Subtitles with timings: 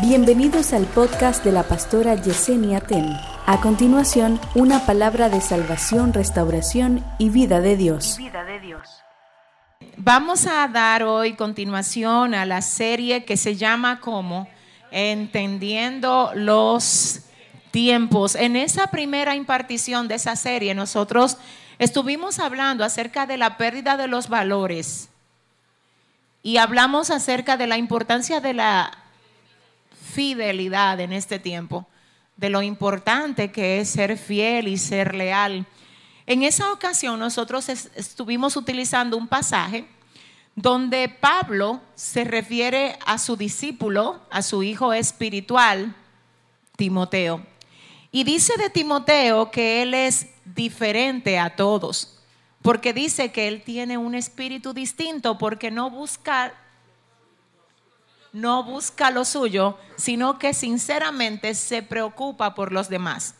[0.00, 3.16] Bienvenidos al podcast de la pastora Yesenia Ten.
[3.46, 8.16] A continuación, una palabra de salvación, restauración y vida de Dios.
[8.16, 8.88] vida de Dios.
[9.96, 14.48] Vamos a dar hoy continuación a la serie que se llama como
[14.92, 17.22] Entendiendo los
[17.72, 18.36] tiempos.
[18.36, 21.38] En esa primera impartición de esa serie nosotros
[21.80, 25.08] estuvimos hablando acerca de la pérdida de los valores
[26.44, 28.92] y hablamos acerca de la importancia de la
[30.08, 31.86] fidelidad en este tiempo,
[32.36, 35.66] de lo importante que es ser fiel y ser leal.
[36.26, 39.86] En esa ocasión nosotros estuvimos utilizando un pasaje
[40.54, 45.94] donde Pablo se refiere a su discípulo, a su hijo espiritual,
[46.76, 47.46] Timoteo.
[48.10, 52.18] Y dice de Timoteo que él es diferente a todos,
[52.62, 56.54] porque dice que él tiene un espíritu distinto, porque no busca
[58.32, 63.34] no busca lo suyo, sino que sinceramente se preocupa por los demás.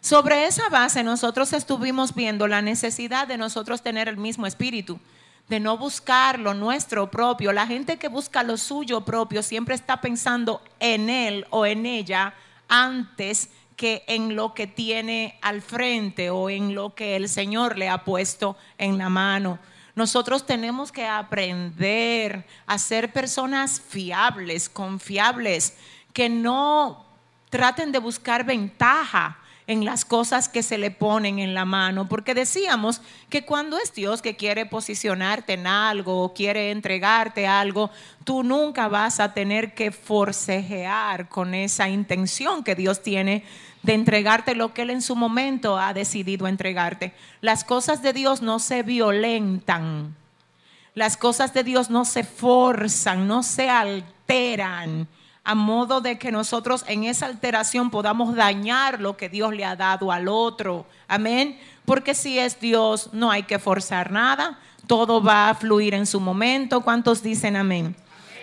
[0.00, 4.98] Sobre esa base nosotros estuvimos viendo la necesidad de nosotros tener el mismo espíritu,
[5.48, 7.52] de no buscar lo nuestro propio.
[7.52, 12.32] La gente que busca lo suyo propio siempre está pensando en él o en ella
[12.68, 17.88] antes que en lo que tiene al frente o en lo que el Señor le
[17.88, 19.58] ha puesto en la mano.
[20.00, 25.76] Nosotros tenemos que aprender a ser personas fiables, confiables,
[26.14, 27.04] que no
[27.50, 32.32] traten de buscar ventaja en las cosas que se le ponen en la mano, porque
[32.32, 37.90] decíamos que cuando es Dios que quiere posicionarte en algo o quiere entregarte algo,
[38.24, 43.44] tú nunca vas a tener que forcejear con esa intención que Dios tiene
[43.82, 47.14] de entregarte lo que Él en su momento ha decidido entregarte.
[47.40, 50.16] Las cosas de Dios no se violentan,
[50.94, 55.08] las cosas de Dios no se forzan, no se alteran
[55.44, 59.74] a modo de que nosotros en esa alteración podamos dañar lo que Dios le ha
[59.74, 60.86] dado al otro.
[61.08, 61.58] Amén.
[61.84, 66.20] Porque si es Dios, no hay que forzar nada, todo va a fluir en su
[66.20, 66.82] momento.
[66.82, 67.96] ¿Cuántos dicen amén?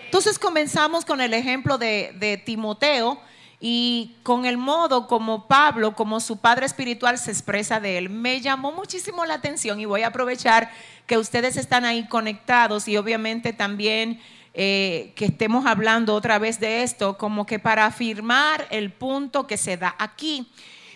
[0.04, 3.20] Entonces comenzamos con el ejemplo de, de Timoteo
[3.60, 8.08] y con el modo como Pablo, como su padre espiritual, se expresa de él.
[8.08, 10.70] Me llamó muchísimo la atención y voy a aprovechar
[11.06, 14.20] que ustedes están ahí conectados y obviamente también
[14.54, 19.56] eh, que estemos hablando otra vez de esto, como que para afirmar el punto que
[19.56, 20.50] se da aquí.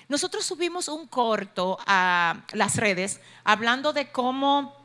[0.08, 4.76] Nosotros subimos un corto a las redes hablando de cómo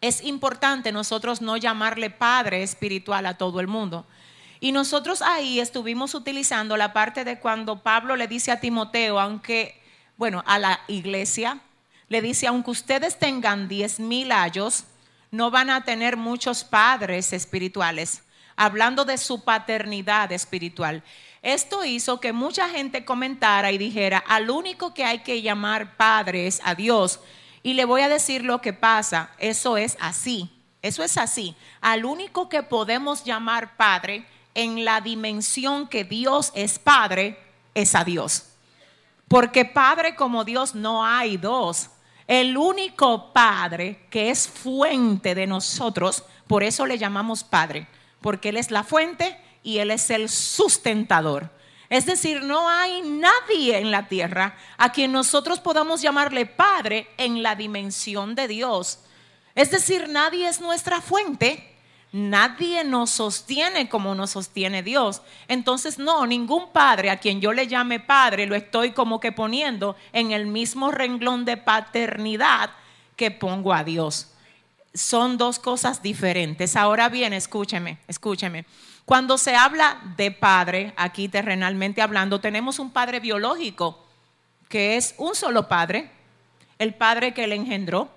[0.00, 4.06] es importante nosotros no llamarle padre espiritual a todo el mundo.
[4.64, 9.78] Y nosotros ahí estuvimos utilizando la parte de cuando Pablo le dice a Timoteo, aunque,
[10.16, 11.60] bueno, a la iglesia,
[12.08, 14.84] le dice, aunque ustedes tengan diez mil años,
[15.30, 18.22] no van a tener muchos padres espirituales,
[18.56, 21.02] hablando de su paternidad espiritual.
[21.42, 26.46] Esto hizo que mucha gente comentara y dijera, al único que hay que llamar padre
[26.46, 27.20] es a Dios.
[27.62, 30.48] Y le voy a decir lo que pasa, eso es así,
[30.80, 31.54] eso es así.
[31.82, 34.24] Al único que podemos llamar padre
[34.54, 37.38] en la dimensión que Dios es Padre,
[37.74, 38.50] es a Dios.
[39.28, 41.90] Porque Padre como Dios no hay dos.
[42.26, 47.86] El único Padre que es fuente de nosotros, por eso le llamamos Padre,
[48.20, 51.50] porque Él es la fuente y Él es el sustentador.
[51.90, 57.42] Es decir, no hay nadie en la tierra a quien nosotros podamos llamarle Padre en
[57.42, 59.00] la dimensión de Dios.
[59.54, 61.73] Es decir, nadie es nuestra fuente
[62.16, 65.20] Nadie nos sostiene como nos sostiene Dios.
[65.48, 69.96] Entonces, no, ningún padre a quien yo le llame padre lo estoy como que poniendo
[70.12, 72.70] en el mismo renglón de paternidad
[73.16, 74.30] que pongo a Dios.
[74.94, 76.76] Son dos cosas diferentes.
[76.76, 78.64] Ahora bien, escúcheme, escúcheme.
[79.04, 84.06] Cuando se habla de padre, aquí terrenalmente hablando, tenemos un padre biológico,
[84.68, 86.12] que es un solo padre,
[86.78, 88.08] el padre que le engendró.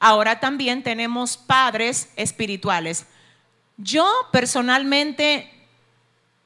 [0.00, 3.06] Ahora también tenemos padres espirituales
[3.78, 5.50] yo personalmente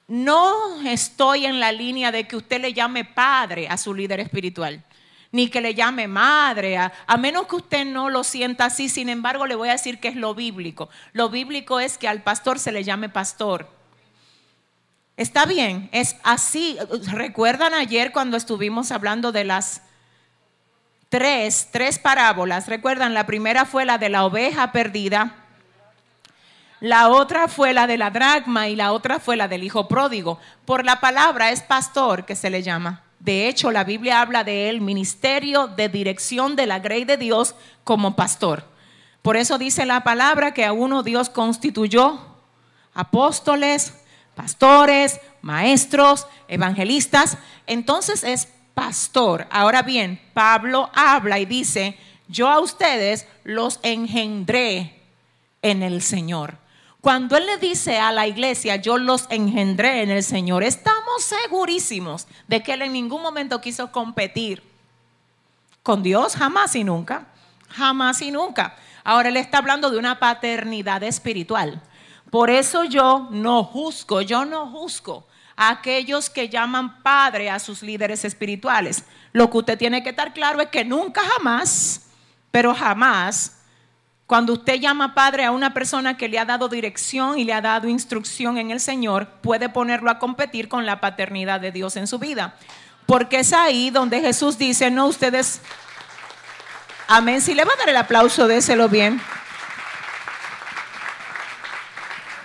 [0.06, 4.84] no estoy en la línea de que usted le llame padre a su líder espiritual,
[5.30, 8.90] ni que le llame madre, a, menos que usted no lo sienta así.
[8.90, 10.90] Sin embargo, le voy a decir que es lo bíblico.
[11.14, 13.70] Lo bíblico es que al pastor se le llame pastor.
[15.16, 16.76] Está bien, es así.
[17.10, 19.80] ¿Recuerdan ayer cuando estuvimos hablando de las
[21.08, 22.68] tres, tres parábolas?
[22.68, 23.14] ¿Recuerdan?
[23.14, 25.41] La primera fue la de la oveja perdida
[26.82, 30.40] la otra fue la de la dragma y la otra fue la del hijo pródigo.
[30.64, 33.04] Por la palabra es pastor que se le llama.
[33.20, 37.54] De hecho, la Biblia habla de él, ministerio de dirección de la grey de Dios
[37.84, 38.64] como pastor.
[39.22, 42.18] Por eso dice la palabra que a uno Dios constituyó
[42.94, 43.94] apóstoles,
[44.34, 47.38] pastores, maestros, evangelistas.
[47.68, 49.46] Entonces es pastor.
[49.52, 51.96] Ahora bien, Pablo habla y dice,
[52.26, 55.00] yo a ustedes los engendré
[55.62, 56.60] en el Señor.
[57.02, 62.28] Cuando Él le dice a la iglesia, yo los engendré en el Señor, estamos segurísimos
[62.46, 64.62] de que Él en ningún momento quiso competir
[65.82, 67.26] con Dios, jamás y nunca,
[67.68, 68.76] jamás y nunca.
[69.02, 71.82] Ahora Él está hablando de una paternidad espiritual.
[72.30, 75.26] Por eso yo no juzgo, yo no juzgo
[75.56, 79.02] a aquellos que llaman padre a sus líderes espirituales.
[79.32, 82.02] Lo que usted tiene que estar claro es que nunca jamás,
[82.52, 83.58] pero jamás
[84.32, 87.60] cuando usted llama padre a una persona que le ha dado dirección y le ha
[87.60, 92.06] dado instrucción en el Señor, puede ponerlo a competir con la paternidad de Dios en
[92.06, 92.54] su vida.
[93.04, 95.60] Porque es ahí donde Jesús dice, no, ustedes,
[97.08, 99.20] amén, si le va a dar el aplauso, déselo bien.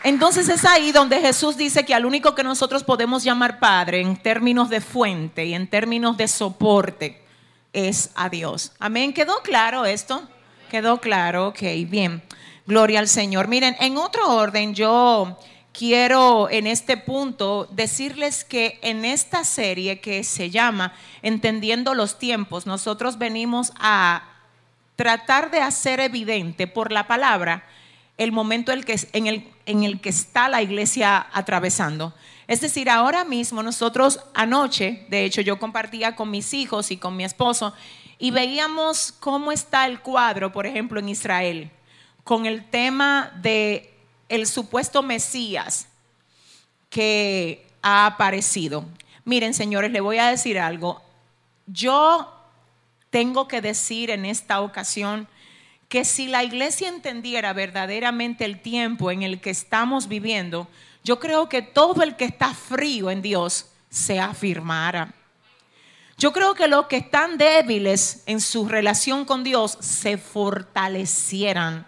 [0.04, 4.18] Entonces es ahí donde Jesús dice que al único que nosotros podemos llamar Padre en
[4.18, 7.24] términos de fuente y en términos de soporte
[7.72, 8.74] es a Dios.
[8.78, 10.28] Amén, ¿quedó claro esto?
[10.70, 12.22] Quedó claro, ok, bien.
[12.66, 13.48] Gloria al Señor.
[13.48, 15.40] Miren, en otro orden, yo
[15.72, 22.66] quiero en este punto decirles que en esta serie que se llama Entendiendo los tiempos,
[22.66, 24.24] nosotros venimos a
[24.98, 27.64] tratar de hacer evidente por la palabra
[28.18, 32.14] el momento en el, que, en, el, en el que está la iglesia atravesando.
[32.48, 37.16] Es decir, ahora mismo nosotros anoche, de hecho yo compartía con mis hijos y con
[37.16, 37.74] mi esposo,
[38.20, 41.72] y veíamos cómo está el cuadro, por ejemplo, en Israel,
[42.24, 43.94] con el tema de
[44.30, 45.88] el supuesto Mesías
[46.90, 48.86] que ha aparecido.
[49.24, 51.02] Miren, señores, le voy a decir algo.
[51.68, 52.34] Yo
[53.10, 55.28] tengo que decir en esta ocasión
[55.90, 60.68] que si la iglesia entendiera verdaderamente el tiempo en el que estamos viviendo,
[61.04, 65.14] yo creo que todo el que está frío en Dios se afirmara.
[66.20, 71.86] Yo creo que los que están débiles en su relación con Dios se fortalecieran.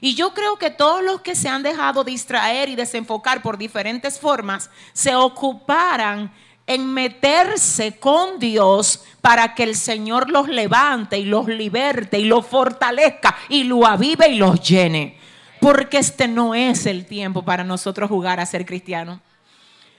[0.00, 4.20] Y yo creo que todos los que se han dejado distraer y desenfocar por diferentes
[4.20, 6.32] formas se ocuparan
[6.64, 12.46] en meterse con Dios para que el Señor los levante y los liberte y los
[12.46, 15.18] fortalezca y lo avive y los llene.
[15.60, 19.18] Porque este no es el tiempo para nosotros jugar a ser cristianos.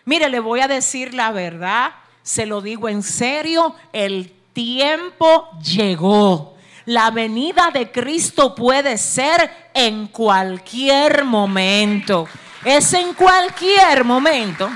[0.05, 1.91] Mire, le voy a decir la verdad
[2.23, 6.55] se lo digo en serio, el tiempo llegó.
[6.85, 12.27] La venida de Cristo puede ser en cualquier momento.
[12.63, 14.69] Es en cualquier momento.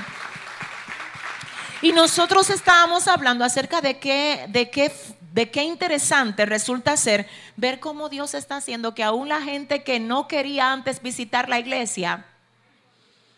[1.80, 4.92] Y nosotros estábamos hablando acerca de qué, de qué,
[5.32, 10.00] de qué interesante resulta ser ver cómo Dios está haciendo que aún la gente que
[10.00, 12.26] no quería antes visitar la iglesia,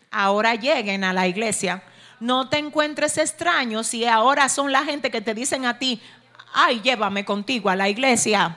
[0.09, 1.83] ahora lleguen a la iglesia
[2.21, 5.99] no te encuentres extraño si ahora son la gente que te dicen a ti,
[6.53, 8.55] ay, llévame contigo a la iglesia.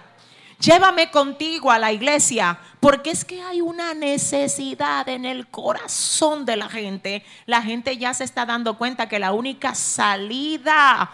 [0.60, 6.56] Llévame contigo a la iglesia, porque es que hay una necesidad en el corazón de
[6.56, 7.24] la gente.
[7.46, 11.10] La gente ya se está dando cuenta que la única salida,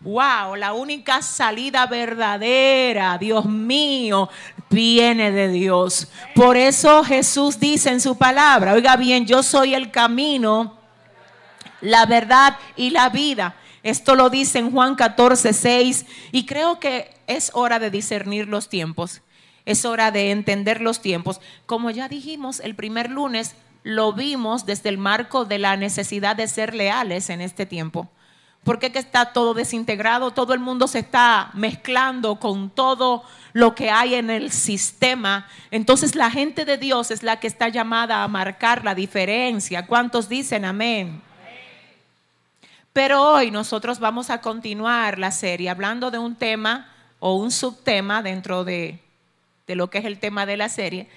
[0.00, 4.28] wow, la única salida verdadera, Dios mío,
[4.68, 6.08] viene de Dios.
[6.34, 10.83] Por eso Jesús dice en su palabra, oiga bien, yo soy el camino
[11.84, 13.54] la verdad y la vida.
[13.82, 18.68] Esto lo dice en Juan 14, 6 y creo que es hora de discernir los
[18.68, 19.20] tiempos.
[19.66, 21.40] Es hora de entender los tiempos.
[21.66, 26.48] Como ya dijimos el primer lunes, lo vimos desde el marco de la necesidad de
[26.48, 28.08] ser leales en este tiempo.
[28.62, 33.90] Porque que está todo desintegrado, todo el mundo se está mezclando con todo lo que
[33.90, 35.46] hay en el sistema.
[35.70, 39.86] Entonces la gente de Dios es la que está llamada a marcar la diferencia.
[39.86, 41.20] ¿Cuántos dicen amén?
[42.94, 48.22] Pero hoy nosotros vamos a continuar la serie hablando de un tema o un subtema
[48.22, 49.00] dentro de,
[49.66, 51.08] lo que es el tema de la serie,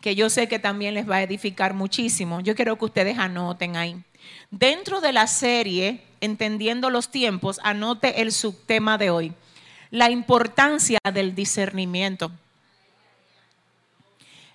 [0.00, 2.40] que yo sé que también les va a edificar muchísimo.
[2.40, 4.00] Yo quiero que ustedes anoten ahí.
[4.52, 9.32] Dentro de la serie, entendiendo los tiempos, anote el subtema de hoy,
[9.90, 12.30] la importancia del discernimiento.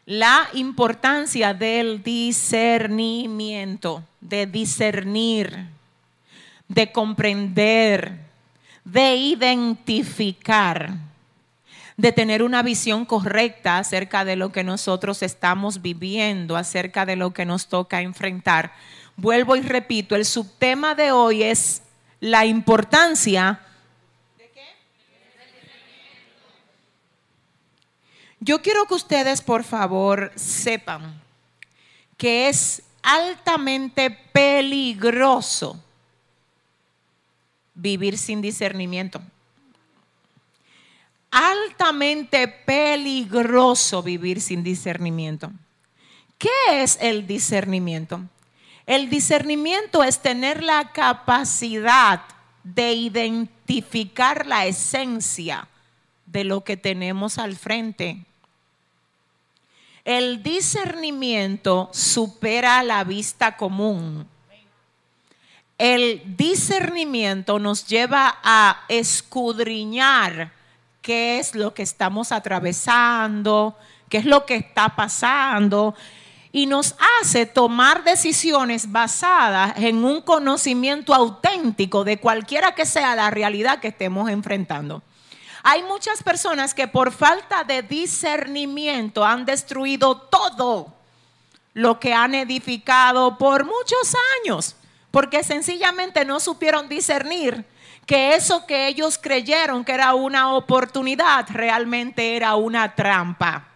[0.06, 5.78] La importancia del discernimiento, de discernir
[6.70, 8.20] de comprender,
[8.86, 10.94] de identificar,
[11.98, 17.34] de tener una visión correcta acerca de lo que nosotros estamos viviendo, acerca de lo
[17.34, 18.72] que nos toca enfrentar.
[19.18, 21.82] Vuelvo y repito, el subtema de hoy es
[22.22, 23.60] la importancia.
[28.40, 31.20] Yo quiero que ustedes, por favor, sepan
[32.16, 35.84] que es altamente peligroso
[37.82, 39.22] vivir sin discernimiento.
[41.32, 45.52] Altamente peligroso vivir sin discernimiento.
[46.38, 48.22] ¿Qué es el discernimiento?
[48.86, 52.22] El discernimiento es tener la capacidad
[52.64, 55.68] de identificar la esencia
[56.26, 58.26] de lo que tenemos al frente.
[60.06, 64.28] El discernimiento supera la vista común.
[65.80, 70.52] El discernimiento nos lleva a escudriñar
[71.02, 73.78] qué es lo que estamos atravesando,
[74.10, 75.96] qué es lo que está pasando,
[76.52, 83.30] y nos hace tomar decisiones basadas en un conocimiento auténtico de cualquiera que sea la
[83.30, 85.02] realidad que estemos enfrentando.
[85.64, 90.94] Hay muchas personas que por falta de discernimiento han destruido todo
[91.74, 94.76] lo que han edificado por muchos años,
[95.12, 97.66] porque sencillamente no supieron discernir
[98.06, 103.68] que eso que ellos creyeron que era una oportunidad realmente era una trampa.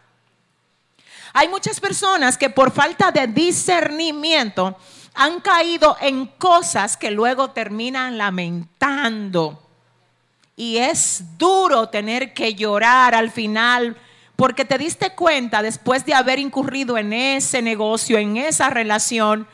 [1.33, 4.77] Hay muchas personas que por falta de discernimiento
[5.15, 9.59] han caído en cosas que luego terminan lamentando.
[10.55, 13.97] Y es duro tener que llorar al final
[14.35, 19.47] porque te diste cuenta después de haber incurrido en ese negocio, en esa relación,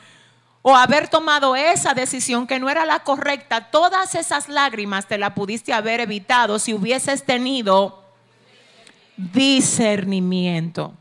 [0.62, 5.34] o haber tomado esa decisión que no era la correcta, todas esas lágrimas te la
[5.34, 8.04] pudiste haber evitado si hubieses tenido
[9.16, 10.94] discernimiento.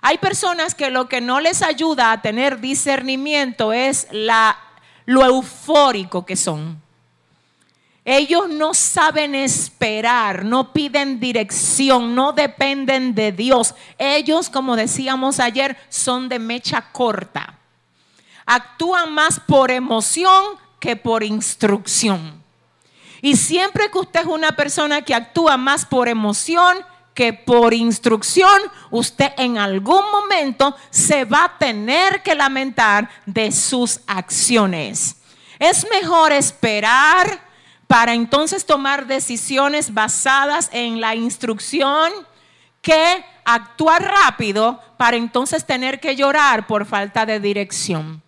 [0.00, 4.56] Hay personas que lo que no les ayuda a tener discernimiento es la,
[5.04, 6.80] lo eufórico que son.
[8.04, 13.74] Ellos no saben esperar, no piden dirección, no dependen de Dios.
[13.98, 17.57] Ellos, como decíamos ayer, son de mecha corta.
[18.50, 20.42] Actúan más por emoción
[20.80, 22.42] que por instrucción.
[23.20, 26.78] Y siempre que usted es una persona que actúa más por emoción
[27.12, 28.58] que por instrucción
[28.90, 35.16] usted en algún momento se va a tener que lamentar de sus acciones.
[35.58, 37.40] Es mejor esperar
[37.86, 42.12] para entonces tomar decisiones basadas en la instrucción
[42.80, 48.22] que actuar rápido para entonces tener que llorar por falta de dirección.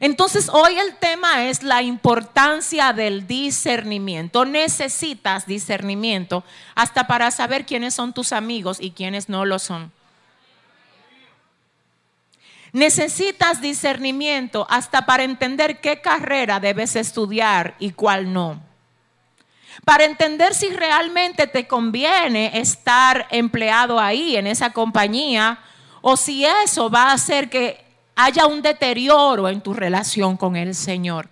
[0.00, 4.44] Entonces hoy el tema es la importancia del discernimiento.
[4.44, 9.92] Necesitas discernimiento hasta para saber quiénes son tus amigos y quiénes no lo son.
[12.72, 18.62] Necesitas discernimiento hasta para entender qué carrera debes estudiar y cuál no.
[19.84, 25.58] Para entender si realmente te conviene estar empleado ahí en esa compañía
[26.02, 27.87] o si eso va a hacer que
[28.20, 31.28] haya un deterioro en tu relación con el Señor.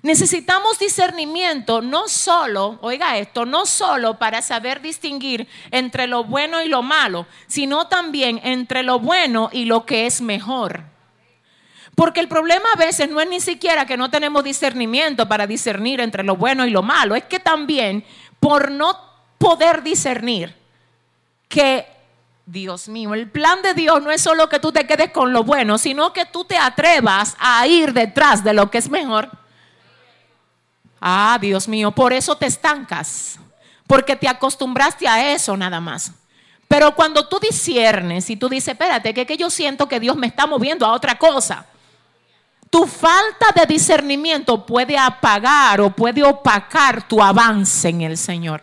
[0.00, 6.68] Necesitamos discernimiento no solo, oiga esto, no solo para saber distinguir entre lo bueno y
[6.68, 10.84] lo malo, sino también entre lo bueno y lo que es mejor.
[11.94, 16.00] Porque el problema a veces no es ni siquiera que no tenemos discernimiento para discernir
[16.00, 18.02] entre lo bueno y lo malo, es que también
[18.40, 18.98] por no
[19.36, 20.54] poder discernir
[21.48, 21.93] que
[22.46, 25.44] Dios mío, el plan de Dios no es solo que tú te quedes con lo
[25.44, 29.30] bueno, sino que tú te atrevas a ir detrás de lo que es mejor.
[31.00, 33.38] Ah, Dios mío, por eso te estancas,
[33.86, 36.12] porque te acostumbraste a eso nada más.
[36.68, 40.26] Pero cuando tú disiernes y tú dices, espérate, que, que yo siento que Dios me
[40.26, 41.66] está moviendo a otra cosa,
[42.68, 48.62] tu falta de discernimiento puede apagar o puede opacar tu avance en el Señor.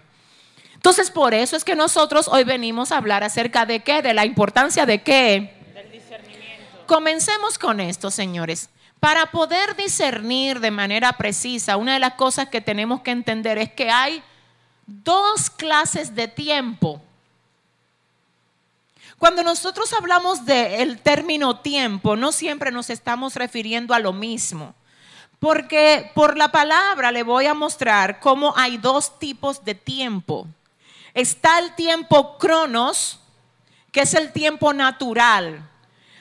[0.82, 4.26] Entonces, por eso es que nosotros hoy venimos a hablar acerca de qué, de la
[4.26, 5.56] importancia de qué.
[5.76, 6.88] Del discernimiento.
[6.88, 8.68] Comencemos con esto, señores.
[9.00, 13.72] Para poder discernir de manera precisa, una de las cosas que tenemos que entender es
[13.72, 14.24] que hay
[14.88, 17.00] dos clases de tiempo.
[19.20, 24.74] Cuando nosotros hablamos del término tiempo, no siempre nos estamos refiriendo a lo mismo.
[25.38, 30.48] Porque por la palabra le voy a mostrar cómo hay dos tipos de tiempo.
[31.14, 33.20] Está el tiempo cronos,
[33.92, 35.70] que es el tiempo natural.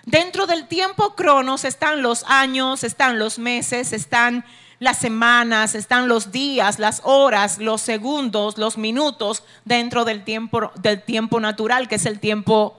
[0.05, 4.45] Dentro del tiempo cronos están los años, están los meses, están
[4.81, 11.03] las semanas, están los días, las horas, los segundos, los minutos dentro del tiempo, del
[11.03, 12.77] tiempo natural, que es el tiempo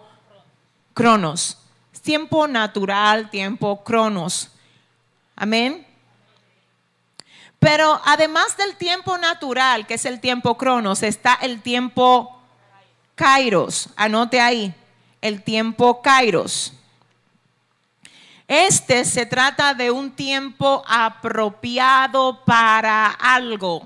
[0.93, 1.59] cronos.
[2.01, 4.49] Tiempo natural, tiempo cronos.
[5.35, 5.85] Amén.
[7.61, 12.41] Pero además del tiempo natural, que es el tiempo cronos, está el tiempo
[13.13, 13.89] kairos.
[13.95, 14.73] Anote ahí,
[15.21, 16.73] el tiempo kairos.
[18.47, 23.83] Este se trata de un tiempo apropiado para algo.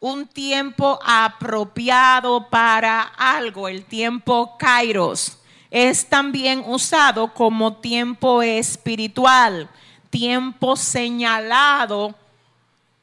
[0.00, 5.38] Un tiempo apropiado para algo, el tiempo kairos.
[5.70, 9.70] Es también usado como tiempo espiritual,
[10.10, 12.16] tiempo señalado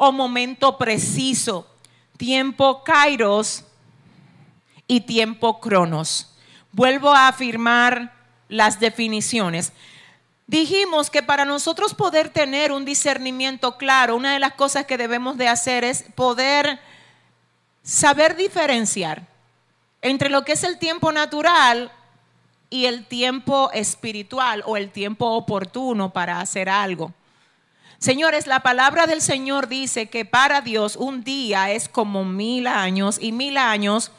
[0.01, 1.67] o momento preciso.
[2.17, 3.65] Tiempo kairos
[4.87, 6.33] y tiempo cronos.
[6.71, 8.13] Vuelvo a afirmar
[8.47, 9.73] las definiciones.
[10.47, 15.37] Dijimos que para nosotros poder tener un discernimiento claro, una de las cosas que debemos
[15.37, 16.79] de hacer es poder
[17.83, 19.27] saber diferenciar
[20.01, 21.91] entre lo que es el tiempo natural
[22.69, 27.13] y el tiempo espiritual o el tiempo oportuno para hacer algo.
[27.99, 33.17] Señores, la palabra del Señor dice que para Dios un día es como mil años
[33.21, 34.13] y mil años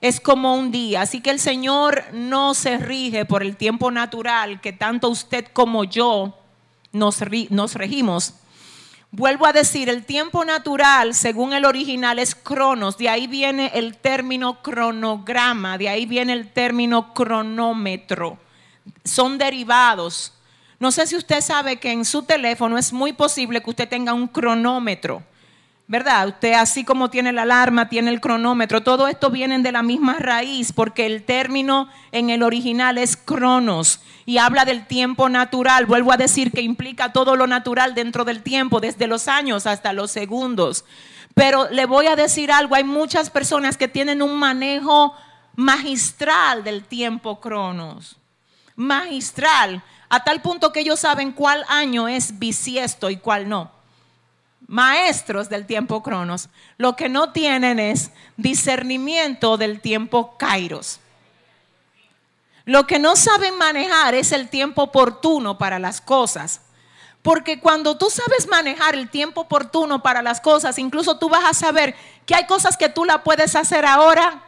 [0.00, 1.02] es como un día.
[1.02, 5.84] Así que el Señor no se rige por el tiempo natural que tanto usted como
[5.84, 6.38] yo
[6.92, 7.18] nos,
[7.50, 8.34] nos regimos.
[9.10, 12.96] Vuelvo a decir, el tiempo natural, según el original, es cronos.
[12.96, 18.38] De ahí viene el término cronograma, de ahí viene el término cronómetro.
[19.04, 20.33] Son derivados.
[20.84, 24.12] No sé si usted sabe que en su teléfono es muy posible que usted tenga
[24.12, 25.22] un cronómetro.
[25.86, 26.28] ¿verdad?
[26.28, 30.18] Usted así como tiene la alarma, tiene el cronómetro, todo esto viene de la misma
[30.18, 35.86] raíz porque el término en el original es cronos y habla del tiempo natural.
[35.86, 39.94] Vuelvo a decir que implica todo lo natural dentro del tiempo, desde los años hasta
[39.94, 40.84] los segundos.
[41.32, 45.14] Pero le voy a decir algo, hay muchas personas que tienen un manejo
[45.56, 48.18] magistral del tiempo cronos.
[48.76, 53.74] Magistral, a tal punto que ellos saben cuál año es bisiesto y cuál no
[54.66, 61.00] maestros del tiempo cronos, lo que no tienen es discernimiento del tiempo kairos.
[62.64, 66.62] Lo que no saben manejar es el tiempo oportuno para las cosas.
[67.20, 71.54] Porque cuando tú sabes manejar el tiempo oportuno para las cosas, incluso tú vas a
[71.54, 71.94] saber
[72.26, 74.42] que hay cosas que tú la puedes hacer ahora.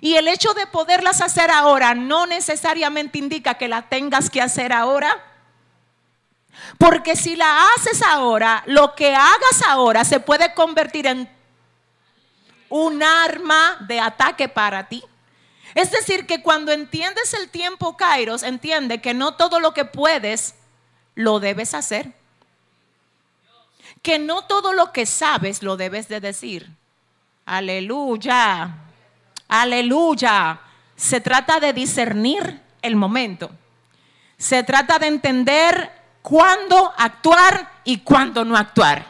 [0.00, 4.72] Y el hecho de poderlas hacer ahora no necesariamente indica que la tengas que hacer
[4.72, 5.22] ahora.
[6.78, 11.28] Porque si la haces ahora, lo que hagas ahora se puede convertir en
[12.68, 15.02] un arma de ataque para ti.
[15.74, 20.54] Es decir, que cuando entiendes el tiempo, Kairos, entiende que no todo lo que puedes
[21.14, 22.12] lo debes hacer.
[24.02, 26.70] Que no todo lo que sabes lo debes de decir.
[27.44, 28.85] Aleluya.
[29.48, 30.60] Aleluya.
[30.96, 33.50] Se trata de discernir el momento.
[34.38, 35.90] Se trata de entender
[36.22, 39.06] cuándo actuar y cuándo no actuar,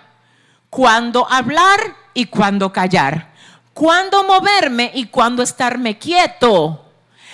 [0.70, 3.33] cuándo hablar y cuándo callar,
[3.72, 6.83] cuándo moverme y cuándo estarme quieto.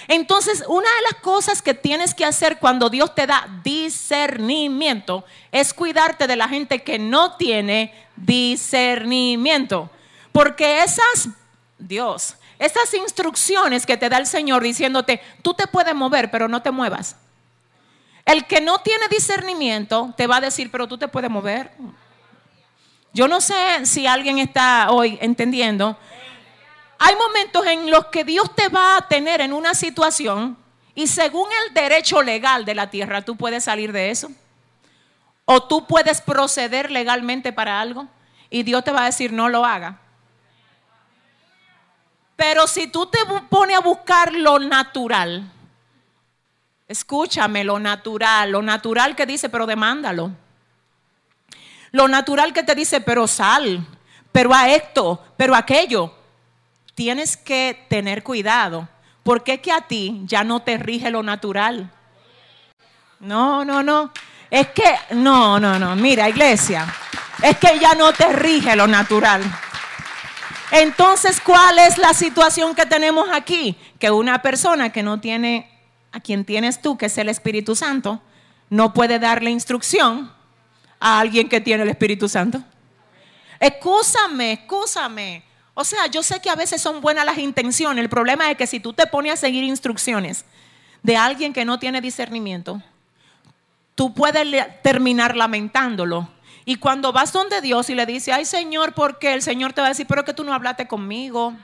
[0.09, 5.75] Entonces, una de las cosas que tienes que hacer cuando Dios te da discernimiento es
[5.75, 9.91] cuidarte de la gente que no tiene discernimiento.
[10.33, 11.29] Porque esas,
[11.79, 16.63] Dios, esas instrucciones que te da el Señor diciéndote, tú te puedes mover, pero no
[16.63, 17.17] te muevas.
[18.25, 21.73] El que no tiene discernimiento te va a decir, pero tú te puedes mover.
[23.13, 25.99] Yo no sé si alguien está hoy entendiendo.
[26.99, 30.57] Hay momentos en los que Dios te va a tener en una situación
[30.95, 34.31] y según el derecho legal de la tierra tú puedes salir de eso.
[35.45, 38.07] O tú puedes proceder legalmente para algo
[38.51, 40.02] y Dios te va a decir no lo haga.
[42.43, 45.49] Pero si tú te pones a buscar lo natural,
[46.89, 50.33] Escúchame, lo natural, lo natural que dice, pero demándalo.
[51.93, 53.87] Lo natural que te dice, pero sal,
[54.33, 56.13] pero a esto, pero aquello.
[56.97, 58.89] Tienes que tener cuidado,
[59.23, 61.91] porque es que a ti ya no te rige lo natural.
[63.21, 64.13] No, no, no.
[64.51, 65.95] Es que, no, no, no.
[65.95, 66.93] Mira, iglesia,
[67.41, 69.43] es que ya no te rige lo natural.
[70.73, 73.77] Entonces, ¿cuál es la situación que tenemos aquí?
[73.99, 75.71] Que una persona que no tiene
[76.13, 78.23] a quien tienes tú, que es el Espíritu Santo,
[78.71, 80.33] no puede darle instrucción
[80.99, 82.65] a alguien que tiene el Espíritu Santo.
[83.61, 85.45] Excúsame, excúsame.
[85.75, 88.03] O sea, yo sé que a veces son buenas las intenciones.
[88.03, 90.47] El problema es que si tú te pones a seguir instrucciones
[91.03, 92.83] de alguien que no tiene discernimiento,
[93.95, 94.47] tú puedes
[94.83, 96.31] terminar lamentándolo.
[96.65, 99.35] Y cuando vas donde Dios y le dices, ay Señor, ¿por qué?
[99.35, 101.55] El Señor te va a decir, pero que tú no hablaste conmigo.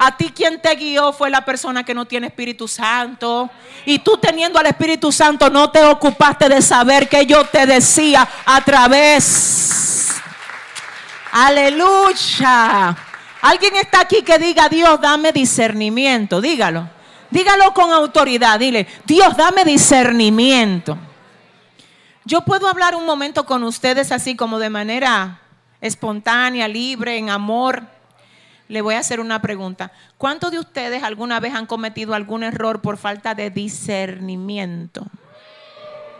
[0.00, 3.50] A ti quien te guió fue la persona que no tiene Espíritu Santo.
[3.84, 8.28] Y tú teniendo al Espíritu Santo no te ocupaste de saber que yo te decía
[8.46, 10.14] a través.
[11.32, 12.96] Aleluya.
[13.42, 16.40] Alguien está aquí que diga, Dios, dame discernimiento.
[16.40, 16.88] Dígalo.
[17.30, 18.58] Dígalo con autoridad.
[18.58, 20.96] Dile, Dios, dame discernimiento.
[22.28, 25.40] Yo puedo hablar un momento con ustedes así como de manera
[25.80, 27.84] espontánea, libre, en amor.
[28.68, 29.90] Le voy a hacer una pregunta.
[30.18, 35.06] ¿Cuántos de ustedes alguna vez han cometido algún error por falta de discernimiento?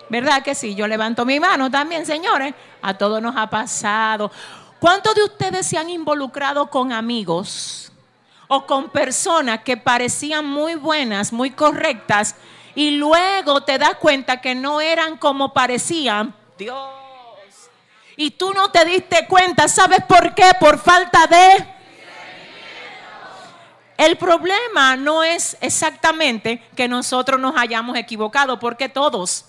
[0.09, 0.75] ¿Verdad que sí?
[0.75, 2.55] Yo levanto mi mano también, señores.
[2.81, 4.33] A todos nos ha pasado.
[4.81, 7.93] ¿Cuántos de ustedes se han involucrado con amigos
[8.47, 12.35] o con personas que parecían muy buenas, muy correctas,
[12.79, 16.33] y luego te das cuenta que no eran como parecían?
[16.57, 16.79] Dios.
[18.17, 20.53] Y tú no te diste cuenta, ¿sabes por qué?
[20.61, 21.67] Por falta de...
[23.97, 29.47] El problema no es exactamente que nosotros nos hayamos equivocado, porque todos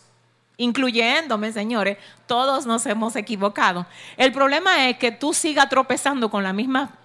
[0.58, 3.86] incluyéndome, señores, todos nos hemos equivocado.
[4.18, 6.99] El problema es que tú sigas tropezando con la misma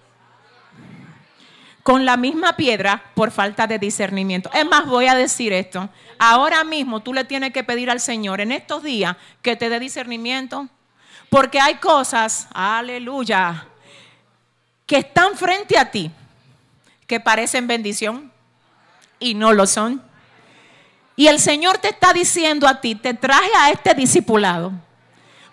[1.85, 4.49] con la misma piedra por falta de discernimiento.
[4.55, 5.87] Es más, voy a decir esto.
[6.17, 9.79] Ahora mismo tú le tienes que pedir al Señor en estos días que te dé
[9.79, 10.67] discernimiento,
[11.29, 13.67] porque hay cosas, aleluya,
[14.87, 16.09] que están frente a ti,
[17.05, 18.31] que parecen bendición
[19.19, 20.01] y no lo son.
[21.15, 24.71] Y el Señor te está diciendo a ti, te traje a este discipulado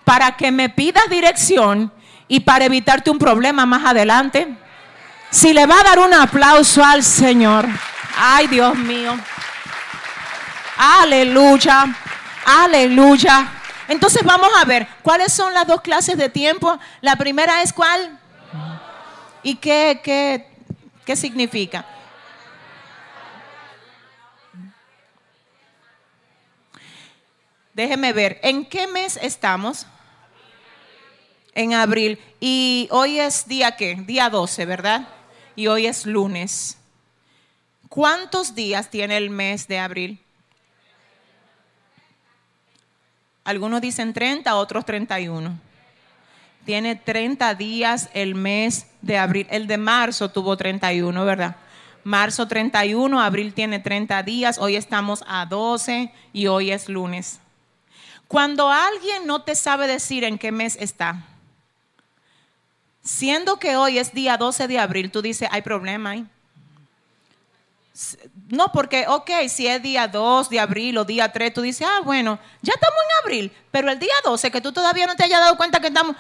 [0.03, 1.93] para que me pidas dirección
[2.27, 4.57] y para evitarte un problema más adelante.
[5.33, 7.67] Si le va a dar un aplauso al Señor,
[8.19, 9.19] ay Dios mío,
[10.77, 11.87] aleluya,
[12.45, 13.51] aleluya.
[13.89, 16.79] Entonces vamos a ver, ¿cuáles son las dos clases de tiempo?
[17.01, 18.19] La primera es cuál?
[19.43, 20.51] ¿Y qué, qué,
[21.07, 21.87] qué significa?
[27.73, 29.87] Déjeme ver, ¿en qué mes estamos?
[31.55, 32.21] En abril.
[32.39, 33.95] Y hoy es día qué?
[33.95, 35.09] Día 12, ¿verdad?
[35.57, 36.79] Y hoy es lunes.
[37.89, 40.19] ¿Cuántos días tiene el mes de abril?
[43.45, 45.59] Algunos dicen 30, otros 31.
[46.65, 49.47] Tiene 30 días el mes de abril.
[49.51, 51.57] El de marzo tuvo 31, ¿verdad?
[52.05, 57.39] Marzo 31, abril tiene 30 días, hoy estamos a 12 y hoy es lunes.
[58.27, 61.25] Cuando alguien no te sabe decir en qué mes está,
[63.03, 66.27] siendo que hoy es día 12 de abril, tú dices, hay problema ahí.
[68.49, 72.01] No, porque, ok, si es día 2 de abril o día 3, tú dices, ah,
[72.03, 75.41] bueno, ya estamos en abril, pero el día 12, que tú todavía no te hayas
[75.41, 76.17] dado cuenta que estamos,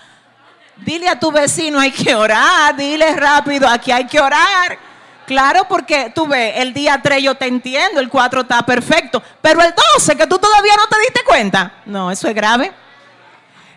[0.84, 4.78] dile a tu vecino, hay que orar, dile rápido, aquí hay que orar.
[5.26, 9.62] Claro, porque tú ves, el día 3 yo te entiendo, el 4 está perfecto, pero
[9.62, 12.72] el 12 que tú todavía no te diste cuenta, no, eso es grave.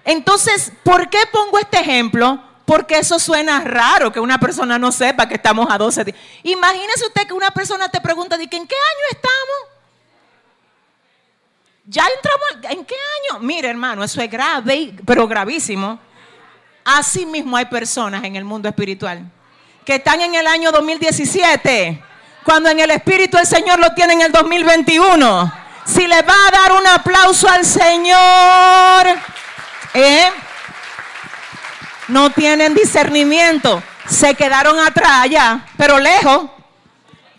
[0.04, 2.42] Entonces, ¿por qué pongo este ejemplo?
[2.66, 6.18] Porque eso suena raro que una persona no sepa que estamos a 12 días.
[6.44, 9.76] Imagínese usted que una persona te pregunta, ¿en qué año estamos?
[11.86, 13.40] Ya entramos, ¿en qué año?
[13.42, 16.00] Mire, hermano, eso es grave, pero gravísimo.
[16.84, 19.32] Así mismo hay personas en el mundo espiritual
[19.86, 22.04] que están en el año 2017,
[22.44, 25.54] cuando en el Espíritu el Señor lo tiene en el 2021.
[25.86, 29.08] Si le va a dar un aplauso al Señor,
[29.94, 30.32] ¿eh?
[32.08, 36.50] No tienen discernimiento, se quedaron atrás allá, pero lejos,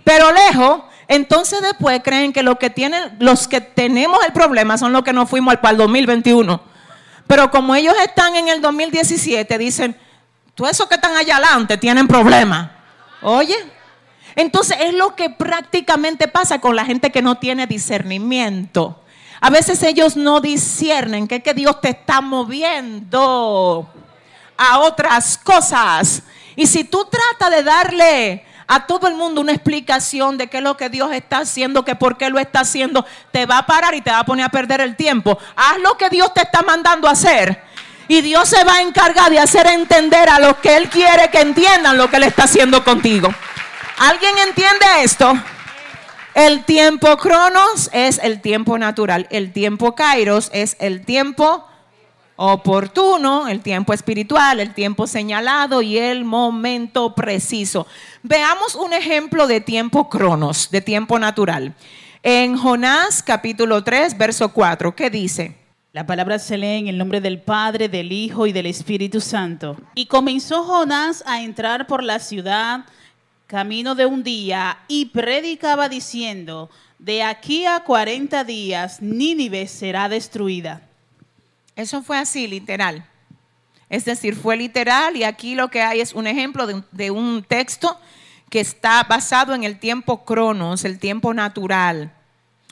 [0.05, 0.83] pero lejos.
[1.09, 5.12] Entonces después creen que, lo que tienen, los que tenemos el problema son los que
[5.12, 6.61] no fuimos al para el 2021.
[7.26, 9.96] Pero como ellos están en el 2017, dicen,
[10.55, 12.70] todos esos que están allá adelante tienen problemas.
[13.22, 13.57] Oye,
[14.35, 19.02] entonces es lo que prácticamente pasa con la gente que no tiene discernimiento.
[19.40, 23.88] A veces ellos no disciernen que, que Dios te está moviendo
[24.57, 26.23] a otras cosas.
[26.55, 30.62] Y si tú tratas de darle a todo el mundo una explicación de qué es
[30.62, 33.95] lo que Dios está haciendo, que por qué lo está haciendo, te va a parar
[33.95, 35.38] y te va a poner a perder el tiempo.
[35.55, 37.62] Haz lo que Dios te está mandando a hacer
[38.09, 41.40] y Dios se va a encargar de hacer entender a los que Él quiere que
[41.40, 43.29] entiendan lo que Él está haciendo contigo.
[43.99, 45.33] ¿Alguien entiende esto?
[46.35, 49.27] El tiempo cronos es el tiempo natural.
[49.31, 51.66] El tiempo kairos es el tiempo
[52.37, 57.87] oportuno, el tiempo espiritual, el tiempo señalado y el momento preciso.
[58.22, 61.75] Veamos un ejemplo de tiempo cronos, de tiempo natural.
[62.22, 65.57] En Jonás capítulo 3, verso 4, ¿qué dice?
[65.92, 69.79] La palabra se lee en el nombre del Padre, del Hijo y del Espíritu Santo.
[69.94, 72.85] Y comenzó Jonás a entrar por la ciudad
[73.46, 76.68] camino de un día y predicaba diciendo,
[76.99, 80.83] de aquí a 40 días Nínive será destruida.
[81.76, 83.06] Eso fue así, literal.
[83.88, 87.10] Es decir, fue literal y aquí lo que hay es un ejemplo de un, de
[87.10, 87.98] un texto
[88.50, 92.12] que está basado en el tiempo cronos, el tiempo natural.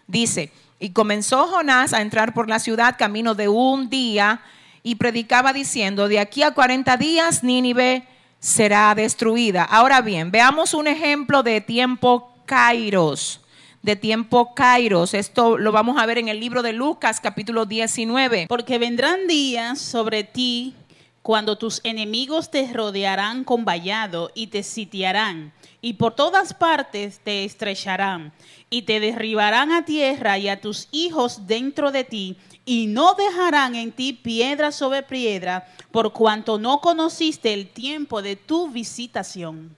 [0.07, 4.41] Dice, Y comenzó Jonás a entrar por la ciudad camino de un día
[4.83, 8.07] y predicaba diciendo, de aquí a 40 días Nínive
[8.39, 9.65] será destruida.
[9.65, 13.41] Ahora bien, veamos un ejemplo de tiempo kairos,
[13.85, 15.13] de tiempo kairos.
[15.13, 18.47] Esto lo vamos a ver en el libro de Lucas capítulo 19.
[18.49, 20.75] Porque vendrán días sobre ti
[21.21, 27.45] cuando tus enemigos te rodearán con vallado y te sitiarán y por todas partes te
[27.45, 28.33] estrecharán
[28.71, 33.75] y te derribarán a tierra y a tus hijos dentro de ti y no dejarán
[33.75, 39.77] en ti piedra sobre piedra por cuanto no conociste el tiempo de tu visitación.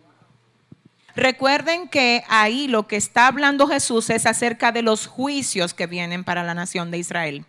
[1.17, 6.25] Recuerden que ahí lo que está hablando Jesús es acerca de los juicios que vienen
[6.25, 7.47] para la nación de Israel.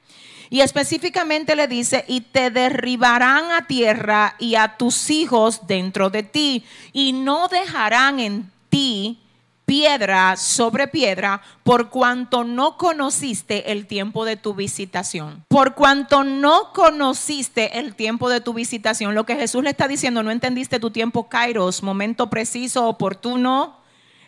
[0.49, 6.23] Y específicamente le dice, y te derribarán a tierra y a tus hijos dentro de
[6.23, 9.19] ti, y no dejarán en ti
[9.67, 15.43] piedra sobre piedra, por cuanto no conociste el tiempo de tu visitación.
[15.49, 20.23] Por cuanto no conociste el tiempo de tu visitación, lo que Jesús le está diciendo,
[20.23, 23.75] no entendiste tu tiempo kairos, momento preciso, oportuno,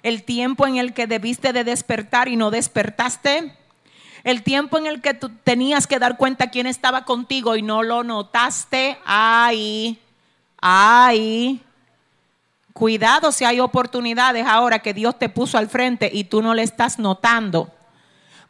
[0.04, 3.56] el tiempo en el que debiste de despertar y no despertaste.
[4.25, 7.82] El tiempo en el que tú tenías que dar cuenta quién estaba contigo y no
[7.82, 8.97] lo notaste.
[9.06, 9.97] Ay,
[10.60, 11.63] ay.
[12.80, 16.63] Cuidado si hay oportunidades ahora que Dios te puso al frente y tú no le
[16.63, 17.70] estás notando.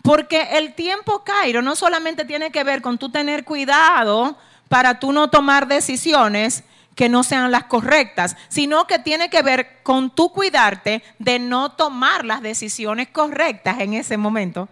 [0.03, 4.37] Porque el tiempo, Cairo, no solamente tiene que ver con tú tener cuidado
[4.67, 6.63] para tú no tomar decisiones
[6.93, 11.71] que no sean las correctas, sino que tiene que ver con tú cuidarte de no
[11.71, 14.69] tomar las decisiones correctas en ese momento.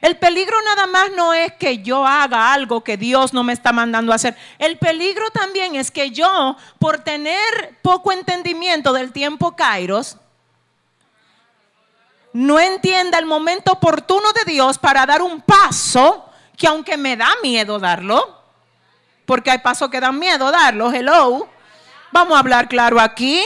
[0.00, 3.72] El peligro nada más no es que yo haga algo que Dios no me está
[3.72, 4.36] mandando a hacer.
[4.58, 10.18] El peligro también es que yo, por tener poco entendimiento del tiempo Kairos,
[12.32, 17.30] no entienda el momento oportuno de Dios para dar un paso que aunque me da
[17.42, 18.42] miedo darlo,
[19.24, 21.48] porque hay pasos que dan miedo darlo, hello,
[22.12, 23.42] vamos a hablar claro aquí.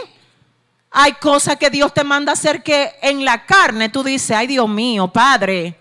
[0.91, 4.69] Hay cosas que Dios te manda hacer que en la carne tú dices, ay Dios
[4.69, 5.80] mío, Padre,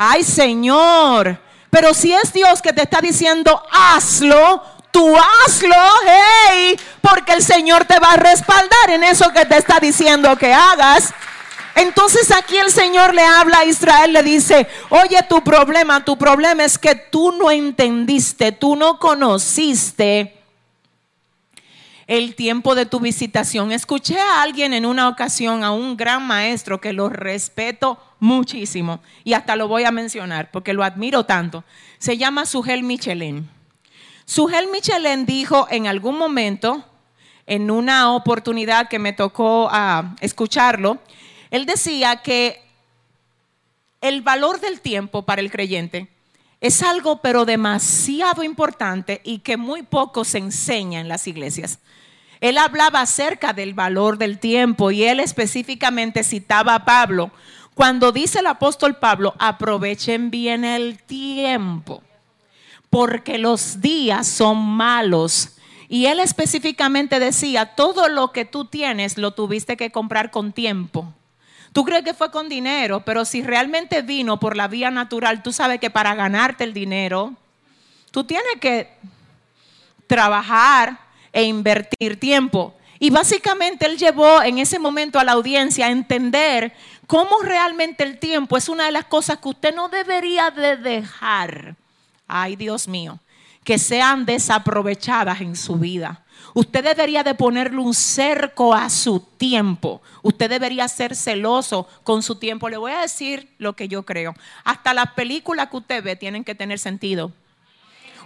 [0.00, 1.40] Ay, Señor.
[1.70, 5.74] Pero si es Dios que te está diciendo, hazlo, tú hazlo,
[6.06, 10.54] hey, porque el Señor te va a respaldar en eso que te está diciendo que
[10.54, 11.12] hagas.
[11.74, 16.64] Entonces aquí el Señor le habla a Israel, le dice, oye, tu problema, tu problema
[16.64, 20.37] es que tú no entendiste, tú no conociste
[22.08, 23.70] el tiempo de tu visitación.
[23.70, 29.34] Escuché a alguien en una ocasión, a un gran maestro que lo respeto muchísimo y
[29.34, 31.62] hasta lo voy a mencionar porque lo admiro tanto.
[31.98, 33.48] Se llama Sugel Michelin.
[34.24, 36.84] Sugel Michelin dijo en algún momento,
[37.46, 40.98] en una oportunidad que me tocó ah, escucharlo,
[41.50, 42.62] él decía que
[44.00, 46.08] el valor del tiempo para el creyente
[46.60, 51.78] es algo pero demasiado importante y que muy poco se enseña en las iglesias.
[52.40, 57.32] Él hablaba acerca del valor del tiempo y él específicamente citaba a Pablo
[57.78, 62.02] cuando dice el apóstol Pablo, aprovechen bien el tiempo,
[62.90, 65.50] porque los días son malos.
[65.88, 71.14] Y él específicamente decía, todo lo que tú tienes lo tuviste que comprar con tiempo.
[71.72, 75.52] Tú crees que fue con dinero, pero si realmente vino por la vía natural, tú
[75.52, 77.34] sabes que para ganarte el dinero,
[78.10, 78.90] tú tienes que
[80.06, 80.98] trabajar
[81.32, 82.74] e invertir tiempo.
[82.98, 86.72] Y básicamente él llevó en ese momento a la audiencia a entender
[87.06, 91.76] cómo realmente el tiempo es una de las cosas que usted no debería de dejar.
[92.26, 93.20] Ay, Dios mío,
[93.62, 96.24] que sean desaprovechadas en su vida.
[96.58, 100.02] Usted debería de ponerle un cerco a su tiempo.
[100.22, 102.68] Usted debería ser celoso con su tiempo.
[102.68, 104.34] Le voy a decir lo que yo creo.
[104.64, 107.30] Hasta las películas que usted ve tienen que tener sentido.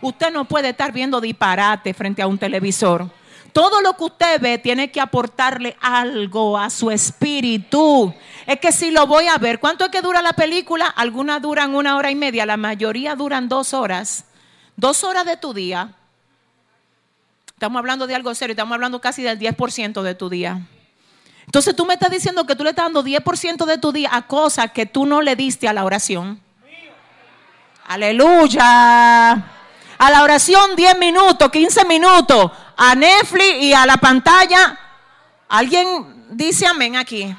[0.01, 3.11] Usted no puede estar viendo disparate frente a un televisor.
[3.53, 8.15] Todo lo que usted ve tiene que aportarle algo a su espíritu.
[8.47, 10.87] Es que si lo voy a ver, ¿cuánto es que dura la película?
[10.87, 14.25] Algunas duran una hora y media, la mayoría duran dos horas.
[14.75, 15.97] Dos horas de tu día
[17.63, 20.63] Estamos hablando de algo serio, estamos hablando casi del 10% de tu día.
[21.47, 24.27] Entonces tú me estás diciendo que tú le estás dando 10% de tu día a
[24.27, 26.41] cosas que tú no le diste a la oración.
[27.87, 29.31] Aleluya.
[29.31, 32.51] A la oración 10 minutos, 15 minutos.
[32.77, 34.77] A Netflix y a la pantalla.
[35.49, 37.33] ¿Alguien dice amén aquí?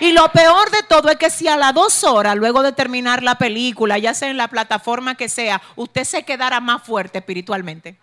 [0.00, 3.22] Y lo peor de todo es que si a las dos horas, luego de terminar
[3.22, 8.02] la película, ya sea en la plataforma que sea, usted se quedara más fuerte espiritualmente.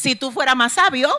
[0.00, 1.10] Si tú fueras más sabio,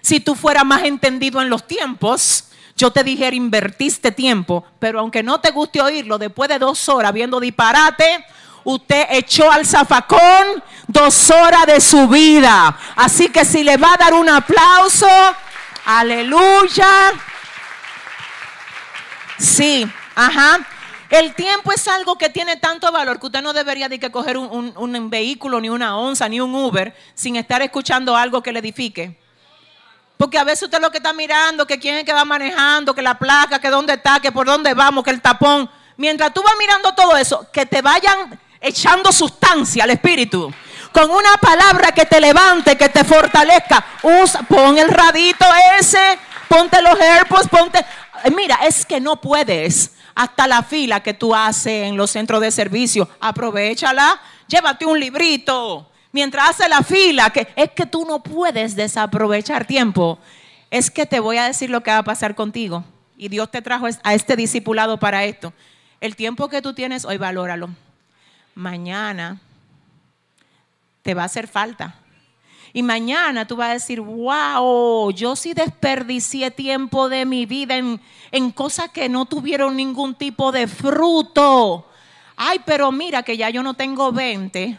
[0.00, 5.22] si tú fueras más entendido en los tiempos, yo te dijera invertiste tiempo, pero aunque
[5.22, 8.24] no te guste oírlo, después de dos horas viendo disparate
[8.64, 12.76] Usted echó al zafacón dos horas de su vida.
[12.96, 15.08] Así que si le va a dar un aplauso,
[15.86, 17.12] aleluya.
[19.38, 20.58] Sí, ajá.
[21.10, 24.38] El tiempo es algo que tiene tanto valor que usted no debería de que coger
[24.38, 29.18] un, vehículo, ni una onza, ni un Uber, sin estar escuchando algo que le edifique.
[30.16, 33.02] Porque a veces usted lo que está mirando, que quién es que va manejando, que
[33.02, 35.68] la placa, que dónde está, que por dónde vamos, que el tapón.
[35.96, 40.52] Mientras tú vas mirando todo eso, que te vayan echando sustancia al espíritu.
[40.92, 43.84] Con una palabra que te levante, que te fortalezca.
[44.02, 45.44] Usa, pon el radito
[45.80, 47.84] ese, ponte los AirPods, ponte.
[48.32, 49.90] Mira, es que no puedes.
[50.14, 55.88] Hasta la fila que tú haces en los centros de servicio, aprovechala, llévate un librito.
[56.12, 60.18] Mientras hace la fila, que es que tú no puedes desaprovechar tiempo.
[60.70, 62.84] Es que te voy a decir lo que va a pasar contigo.
[63.16, 65.52] Y Dios te trajo a este discipulado para esto.
[66.00, 67.70] El tiempo que tú tienes hoy, valóralo
[68.54, 69.40] mañana
[71.02, 71.94] te va a hacer falta.
[72.72, 78.00] Y mañana tú vas a decir, wow, yo sí desperdicié tiempo de mi vida en,
[78.30, 81.86] en cosas que no tuvieron ningún tipo de fruto.
[82.36, 84.78] Ay, pero mira que ya yo no tengo 20.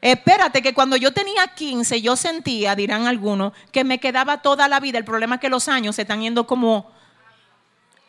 [0.00, 4.80] Espérate que cuando yo tenía 15 yo sentía, dirán algunos, que me quedaba toda la
[4.80, 4.98] vida.
[4.98, 6.90] El problema es que los años se están yendo como...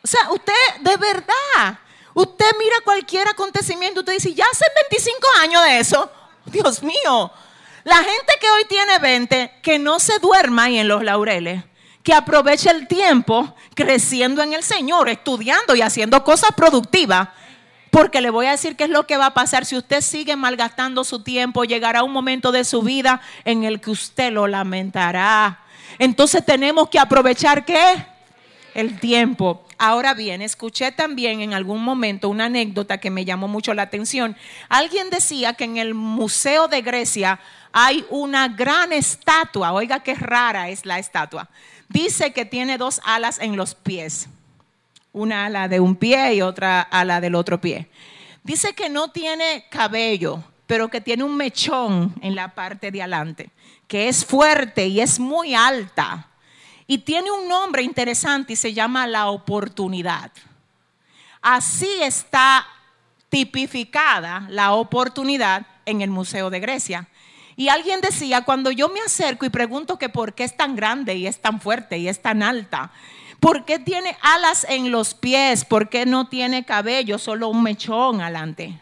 [0.04, 1.78] O sea, usted de verdad,
[2.14, 6.10] Usted mira cualquier acontecimiento, usted dice, ya hace 25 años de eso.
[6.46, 7.30] Dios mío.
[7.84, 11.64] La gente que hoy tiene 20, que no se duerma ahí en los laureles,
[12.02, 17.28] que aproveche el tiempo creciendo en el Señor, estudiando y haciendo cosas productivas.
[17.90, 20.34] Porque le voy a decir qué es lo que va a pasar si usted sigue
[20.34, 21.64] malgastando su tiempo.
[21.64, 25.60] Llegará un momento de su vida en el que usted lo lamentará.
[25.98, 28.06] Entonces tenemos que aprovechar qué?
[28.74, 29.66] El tiempo.
[29.76, 34.36] Ahora bien, escuché también en algún momento una anécdota que me llamó mucho la atención.
[34.68, 37.40] Alguien decía que en el Museo de Grecia
[37.72, 39.72] hay una gran estatua.
[39.72, 41.48] Oiga qué rara es la estatua.
[41.88, 44.28] Dice que tiene dos alas en los pies.
[45.12, 47.88] Una ala de un pie y otra ala del otro pie.
[48.42, 53.50] Dice que no tiene cabello, pero que tiene un mechón en la parte de adelante,
[53.86, 56.28] que es fuerte y es muy alta
[56.86, 60.30] y tiene un nombre interesante y se llama la oportunidad.
[61.40, 62.66] Así está
[63.28, 67.08] tipificada la oportunidad en el Museo de Grecia.
[67.56, 71.14] Y alguien decía, cuando yo me acerco y pregunto que por qué es tan grande
[71.14, 72.90] y es tan fuerte y es tan alta,
[73.40, 75.64] ¿por qué tiene alas en los pies?
[75.64, 78.78] ¿Por qué no tiene cabello, solo un mechón adelante?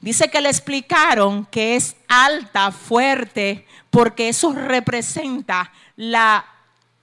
[0.00, 6.44] Dice que le explicaron que es alta, fuerte, porque eso representa la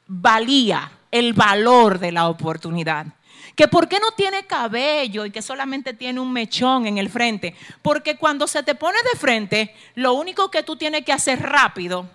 [0.08, 3.08] valía, el valor de la oportunidad.
[3.56, 7.56] Que por qué no tiene cabello y que solamente tiene un mechón en el frente.
[7.82, 12.08] Porque cuando se te pone de frente, lo único que tú tienes que hacer rápido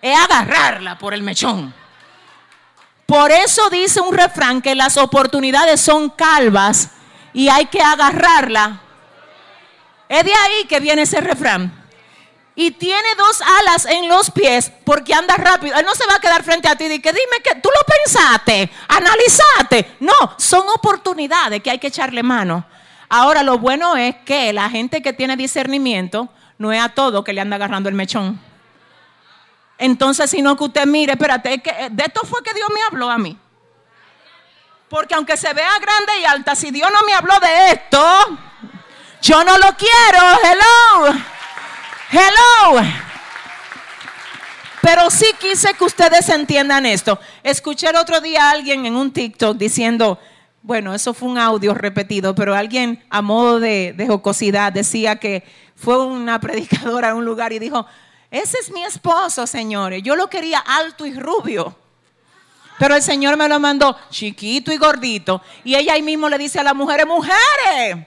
[0.00, 1.72] es agarrarla por el mechón.
[3.06, 6.90] Por eso dice un refrán que las oportunidades son calvas
[7.32, 8.80] y hay que agarrarla.
[10.08, 11.81] Es de ahí que viene ese refrán
[12.54, 15.76] y tiene dos alas en los pies porque anda rápido.
[15.76, 17.80] Él no se va a quedar frente a ti y que dime que tú lo
[17.86, 19.96] pensaste, analizaste.
[20.00, 22.64] No, son oportunidades que hay que echarle mano.
[23.08, 27.32] Ahora lo bueno es que la gente que tiene discernimiento no es a todo que
[27.32, 28.40] le anda agarrando el mechón.
[29.78, 33.10] Entonces, sino que usted mire, espérate, que eh, de esto fue que Dios me habló
[33.10, 33.36] a mí.
[34.88, 38.38] Porque aunque se vea grande y alta, si Dios no me habló de esto,
[39.22, 40.38] yo no lo quiero.
[40.44, 41.31] Hello.
[42.12, 42.78] Hello.
[44.82, 47.18] Pero sí quise que ustedes entiendan esto.
[47.42, 50.18] Escuché el otro día a alguien en un TikTok diciendo,
[50.60, 55.42] bueno, eso fue un audio repetido, pero alguien a modo de, de jocosidad decía que
[55.74, 57.86] fue una predicadora a un lugar y dijo,
[58.30, 60.02] ese es mi esposo, señores.
[60.02, 61.74] Yo lo quería alto y rubio.
[62.78, 65.40] Pero el Señor me lo mandó chiquito y gordito.
[65.64, 68.06] Y ella ahí mismo le dice a las mujeres, mujeres,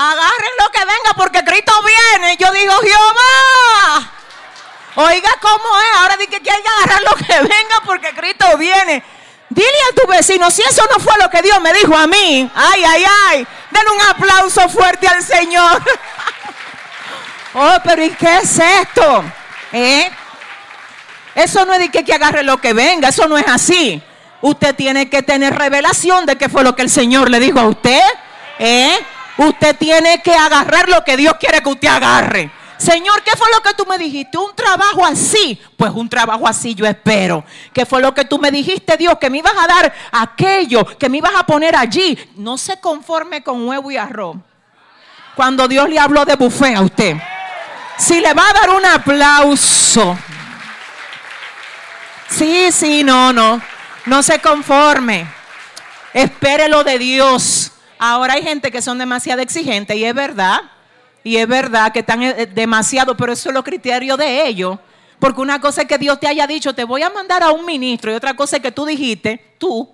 [0.00, 2.36] agarren lo que venga porque Cristo viene.
[2.36, 4.10] Yo digo, Jehová,
[4.96, 5.98] oiga cómo es.
[5.98, 9.02] Ahora di que hay que agarrar lo que venga porque Cristo viene.
[9.50, 12.48] Dile a tu vecino, si eso no fue lo que Dios me dijo a mí,
[12.54, 15.82] ay, ay, ay, denle un aplauso fuerte al Señor.
[17.54, 19.24] oh, pero ¿y qué es esto?
[19.72, 20.08] ¿Eh?
[21.34, 24.00] Eso no es de que, que agarre lo que venga, eso no es así.
[24.40, 27.66] Usted tiene que tener revelación de qué fue lo que el Señor le dijo a
[27.66, 28.02] usted.
[28.60, 29.04] ¿Eh?
[29.40, 32.50] Usted tiene que agarrar lo que Dios quiere que usted agarre.
[32.76, 34.36] Señor, ¿qué fue lo que tú me dijiste?
[34.36, 35.58] Un trabajo así.
[35.78, 37.42] Pues un trabajo así yo espero.
[37.72, 39.14] ¿Qué fue lo que tú me dijiste, Dios?
[39.18, 42.18] Que me ibas a dar aquello, que me ibas a poner allí.
[42.36, 44.36] No se conforme con huevo y arroz.
[45.34, 47.16] cuando Dios le habló de buffet a usted.
[47.96, 50.18] Si le va a dar un aplauso.
[52.28, 53.58] Sí, sí, no, no.
[54.04, 55.26] No se conforme.
[56.12, 57.72] Espere lo de Dios.
[58.02, 60.62] Ahora hay gente que son demasiado exigentes y es verdad.
[61.22, 64.78] Y es verdad que están eh, demasiado, pero eso es lo criterio de ellos.
[65.18, 67.66] Porque una cosa es que Dios te haya dicho, te voy a mandar a un
[67.66, 69.86] ministro, y otra cosa es que tú dijiste, tú,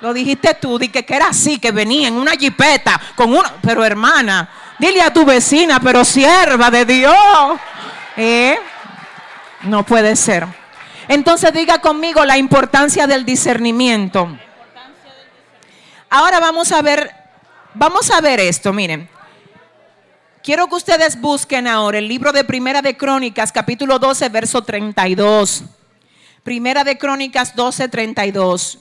[0.00, 3.84] lo dijiste tú, di que, era así, que venía en una jipeta con una, pero
[3.84, 4.48] hermana,
[4.78, 7.16] dile a tu vecina, pero sierva de Dios.
[8.16, 8.56] ¿Eh?
[9.62, 10.46] No puede ser.
[11.08, 14.38] Entonces diga conmigo la importancia del discernimiento.
[16.10, 17.10] Ahora vamos a ver,
[17.74, 19.08] vamos a ver esto, miren.
[20.42, 25.64] Quiero que ustedes busquen ahora el libro de Primera de Crónicas, capítulo 12, verso 32.
[26.42, 28.78] Primera de Crónicas 12, 32.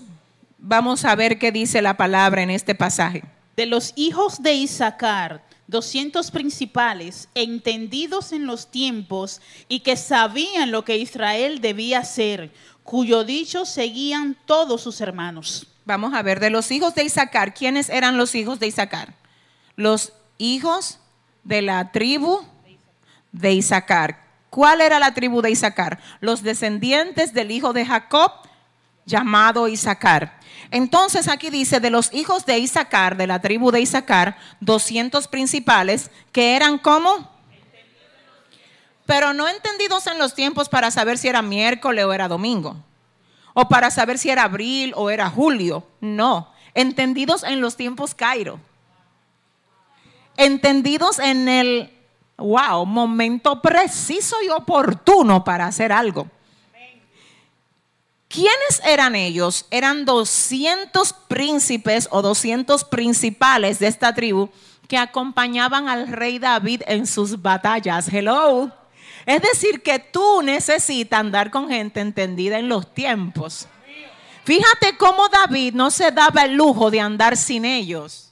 [0.58, 3.24] Vamos a ver qué dice la palabra en este pasaje.
[3.58, 10.86] De los hijos de Isaacar, 200 principales, entendidos en los tiempos y que sabían lo
[10.86, 12.54] que Israel debía hacer,
[12.84, 15.68] cuyo dicho seguían todos sus hermanos.
[15.88, 19.14] Vamos a ver, de los hijos de Isaacar, ¿quiénes eran los hijos de Isaacar?
[19.78, 21.00] Los hijos
[21.46, 22.42] de la tribu
[23.32, 24.22] de Isaacar.
[24.50, 25.98] ¿Cuál era la tribu de Isaacar?
[26.20, 28.34] Los descendientes del hijo de Jacob,
[29.06, 30.38] llamado Isaacar.
[30.72, 36.12] Entonces aquí dice, de los hijos de Isaacar, de la tribu de Isaacar, 200 principales,
[36.34, 37.32] que eran como...
[39.06, 42.76] Pero no entendidos en los tiempos para saber si era miércoles o era domingo,
[43.58, 48.60] o para saber si era abril o era julio, no, entendidos en los tiempos Cairo
[50.38, 51.92] entendidos en el,
[52.38, 56.30] wow, momento preciso y oportuno para hacer algo.
[58.30, 59.66] ¿Quiénes eran ellos?
[59.72, 64.50] Eran 200 príncipes o 200 principales de esta tribu
[64.88, 68.10] que acompañaban al rey David en sus batallas.
[68.12, 68.72] Hello.
[69.28, 73.68] Es decir, que tú necesitas andar con gente entendida en los tiempos.
[74.46, 78.32] Fíjate cómo David no se daba el lujo de andar sin ellos.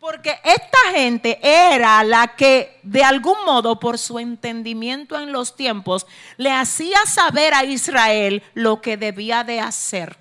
[0.00, 6.06] Porque esta gente era la que de algún modo por su entendimiento en los tiempos
[6.38, 10.16] le hacía saber a Israel lo que debía de hacer.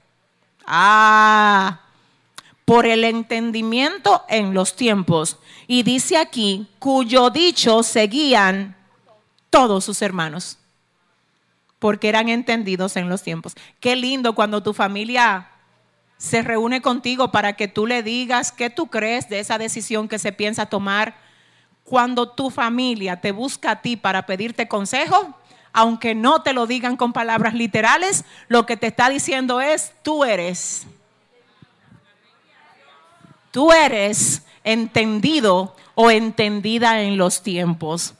[0.65, 1.79] Ah,
[2.65, 5.37] por el entendimiento en los tiempos.
[5.65, 8.76] Y dice aquí, cuyo dicho seguían
[9.49, 10.57] todos sus hermanos,
[11.79, 13.55] porque eran entendidos en los tiempos.
[13.79, 15.49] Qué lindo cuando tu familia
[16.17, 20.19] se reúne contigo para que tú le digas qué tú crees de esa decisión que
[20.19, 21.15] se piensa tomar.
[21.83, 25.37] Cuando tu familia te busca a ti para pedirte consejo,
[25.71, 30.23] aunque no te lo digan con palabras literales, lo que te está diciendo es, tú
[30.23, 30.87] eres.
[33.51, 38.15] Tú eres entendido o entendida en los tiempos.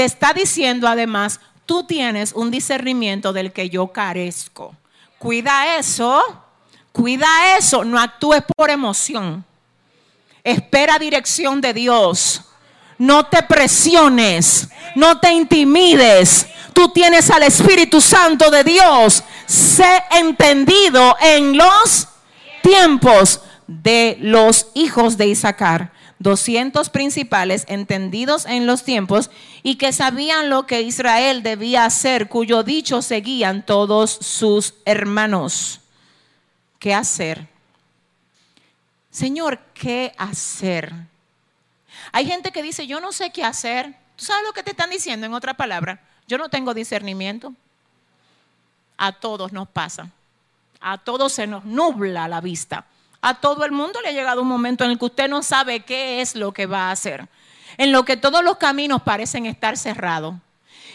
[0.00, 4.74] Te está diciendo además, tú tienes un discernimiento del que yo carezco.
[5.18, 6.22] Cuida eso
[6.90, 7.26] Cuida
[7.58, 9.44] eso, no actúes por emoción.
[10.42, 12.40] Espera dirección de Dios.
[12.96, 16.46] No te presiones, no te intimides.
[16.72, 19.22] Tú tienes al Espíritu Santo de Dios.
[19.44, 22.08] Sé entendido en los
[22.62, 25.92] tiempos de los hijos de Isaacar.
[26.20, 29.30] 200 principales entendidos en los tiempos
[29.62, 35.80] y que sabían lo que Israel debía hacer, cuyo dicho seguían todos sus hermanos.
[36.78, 37.48] ¿Qué hacer?
[39.10, 40.92] Señor, ¿qué hacer?
[42.12, 43.96] Hay gente que dice, yo no sé qué hacer.
[44.16, 46.02] ¿Tú sabes lo que te están diciendo en otra palabra?
[46.28, 47.54] Yo no tengo discernimiento.
[48.98, 50.10] A todos nos pasa.
[50.80, 52.84] A todos se nos nubla la vista.
[53.22, 55.80] A todo el mundo le ha llegado un momento en el que usted no sabe
[55.80, 57.28] qué es lo que va a hacer.
[57.76, 60.34] En lo que todos los caminos parecen estar cerrados.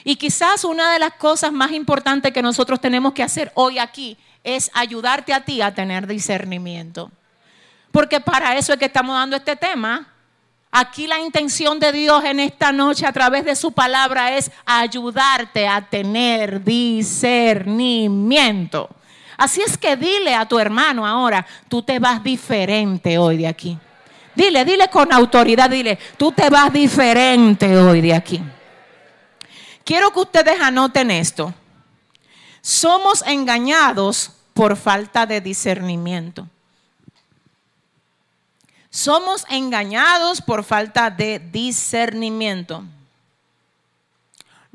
[0.04, 4.18] Y quizás una de las cosas más importantes que nosotros tenemos que hacer hoy aquí
[4.44, 7.12] es ayudarte a ti a tener discernimiento.
[7.92, 10.12] Porque para eso es que estamos dando este tema.
[10.72, 15.68] Aquí la intención de Dios en esta noche a través de su palabra es ayudarte
[15.68, 18.90] a tener discernimiento.
[19.38, 23.78] Así es que dile a tu hermano ahora, tú te vas diferente hoy de aquí.
[24.36, 28.42] Dile, dile con autoridad, dile, tú te vas diferente hoy de aquí.
[29.84, 31.54] Quiero que ustedes anoten esto.
[32.62, 36.48] Somos engañados por falta de discernimiento.
[38.90, 42.84] Somos engañados por falta de discernimiento.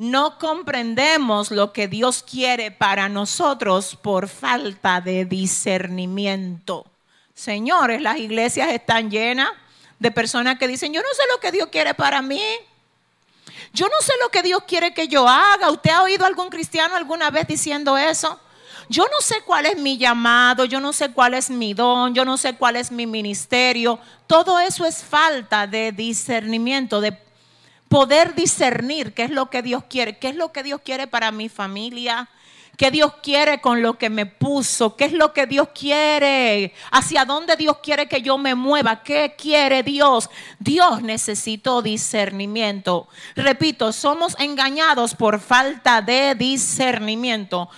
[0.01, 6.87] No comprendemos lo que Dios quiere para nosotros por falta de discernimiento.
[7.35, 9.51] Señores, las iglesias están llenas
[9.99, 12.41] de personas que dicen, yo no sé lo que Dios quiere para mí.
[13.75, 15.71] Yo no sé lo que Dios quiere que yo haga.
[15.71, 18.41] ¿Usted ha oído algún cristiano alguna vez diciendo eso?
[18.89, 22.25] Yo no sé cuál es mi llamado, yo no sé cuál es mi don, yo
[22.25, 23.99] no sé cuál es mi ministerio.
[24.27, 27.13] Todo eso es falta de discernimiento, de
[27.91, 31.33] poder discernir qué es lo que Dios quiere, qué es lo que Dios quiere para
[31.33, 32.29] mi familia,
[32.77, 37.25] qué Dios quiere con lo que me puso, qué es lo que Dios quiere, hacia
[37.25, 40.31] dónde Dios quiere que yo me mueva, qué quiere Dios.
[40.61, 43.09] Dios necesitó discernimiento.
[43.35, 47.69] Repito, somos engañados por falta de discernimiento.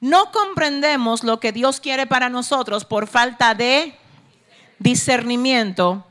[0.00, 3.94] No comprendemos lo que Dios quiere para nosotros por falta de
[4.78, 6.07] discernimiento.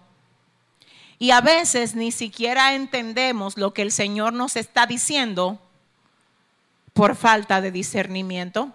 [1.20, 5.60] Y a veces ni siquiera entendemos lo que el Señor nos está diciendo
[6.94, 8.72] por falta de discernimiento.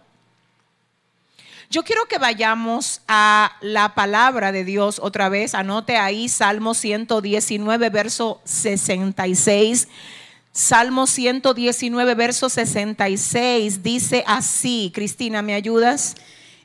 [1.71, 5.55] Yo quiero que vayamos a la palabra de Dios otra vez.
[5.55, 9.89] Anote ahí Salmo 119, verso 66.
[10.53, 16.15] Salmo 119, verso 66 dice así, Cristina, ¿me ayudas?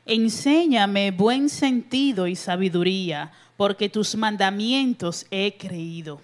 [0.04, 6.22] Enséñame buen sentido y sabiduría, porque tus mandamientos he creído.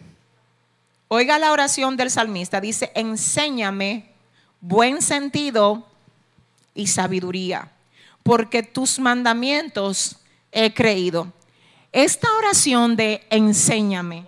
[1.08, 4.08] Oiga la oración del salmista, dice, enséñame
[4.62, 5.86] buen sentido
[6.74, 7.70] y sabiduría,
[8.22, 10.16] porque tus mandamientos
[10.50, 11.30] he creído.
[11.92, 14.26] Esta oración de enséñame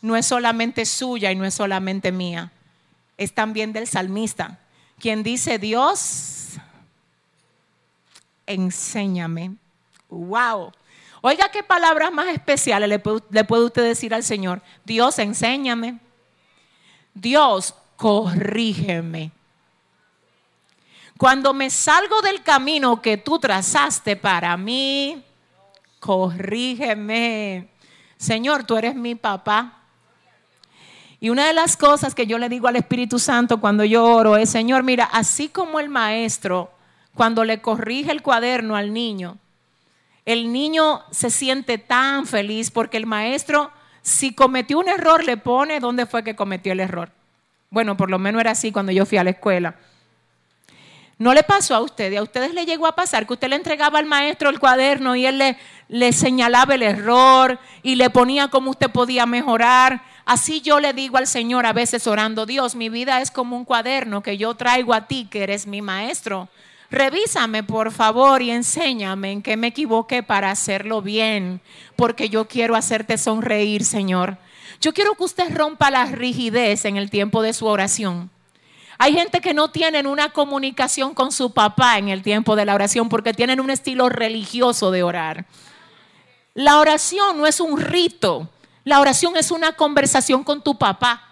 [0.00, 2.50] no es solamente suya y no es solamente mía
[3.18, 4.58] es también del salmista,
[4.98, 6.54] quien dice, Dios,
[8.46, 9.56] enséñame.
[10.08, 10.72] Wow.
[11.20, 14.62] Oiga qué palabras más especiales le puede, usted decir al Señor.
[14.84, 15.98] Dios, enséñame.
[17.14, 19.32] Dios, corrígeme.
[21.16, 25.24] Cuando me salgo del camino que tú trazaste para mí,
[25.98, 27.68] corrígeme.
[28.16, 29.78] Señor, tú eres mi papá.
[31.20, 34.36] Y una de las cosas que yo le digo al Espíritu Santo cuando yo oro
[34.36, 36.70] es, Señor, mira, así como el maestro,
[37.14, 39.36] cuando le corrige el cuaderno al niño,
[40.28, 43.72] el niño se siente tan feliz porque el maestro,
[44.02, 47.10] si cometió un error, le pone dónde fue que cometió el error.
[47.70, 49.76] Bueno, por lo menos era así cuando yo fui a la escuela.
[51.16, 52.18] ¿No le pasó a ustedes?
[52.18, 55.24] ¿A ustedes le llegó a pasar que usted le entregaba al maestro el cuaderno y
[55.24, 55.56] él le,
[55.88, 60.02] le señalaba el error y le ponía cómo usted podía mejorar?
[60.26, 63.64] Así yo le digo al Señor a veces orando, Dios, mi vida es como un
[63.64, 66.50] cuaderno que yo traigo a ti, que eres mi maestro.
[66.90, 71.60] Revísame, por favor, y enséñame en qué me equivoqué para hacerlo bien,
[71.96, 74.38] porque yo quiero hacerte sonreír, Señor.
[74.80, 78.30] Yo quiero que usted rompa la rigidez en el tiempo de su oración.
[78.96, 82.74] Hay gente que no tienen una comunicación con su papá en el tiempo de la
[82.74, 85.46] oración porque tienen un estilo religioso de orar.
[86.54, 88.50] La oración no es un rito.
[88.82, 91.27] La oración es una conversación con tu papá.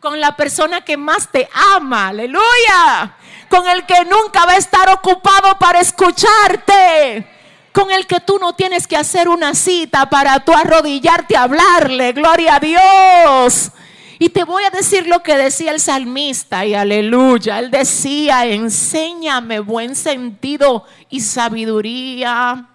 [0.00, 1.46] Con la persona que más te
[1.76, 2.08] ama.
[2.08, 3.16] Aleluya.
[3.50, 7.26] Con el que nunca va a estar ocupado para escucharte.
[7.72, 12.12] Con el que tú no tienes que hacer una cita para tú arrodillarte a hablarle.
[12.12, 13.72] Gloria a Dios.
[14.18, 17.58] Y te voy a decir lo que decía el salmista y aleluya.
[17.58, 22.68] Él decía, enséñame buen sentido y sabiduría.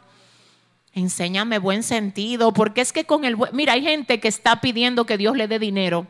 [0.93, 3.35] Enséñame buen sentido, porque es que con el...
[3.51, 6.07] Mira, hay gente que está pidiendo que Dios le dé dinero.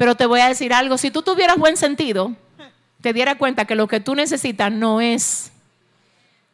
[0.00, 2.34] Pero te voy a decir algo, si tú tuvieras buen sentido,
[3.02, 5.52] te diera cuenta que lo que tú necesitas no es,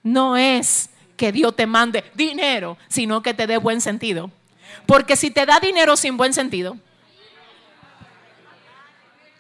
[0.03, 4.33] no es que Dios te mande dinero, sino que te dé buen sentido.
[4.85, 6.77] Porque si te da dinero sin buen sentido,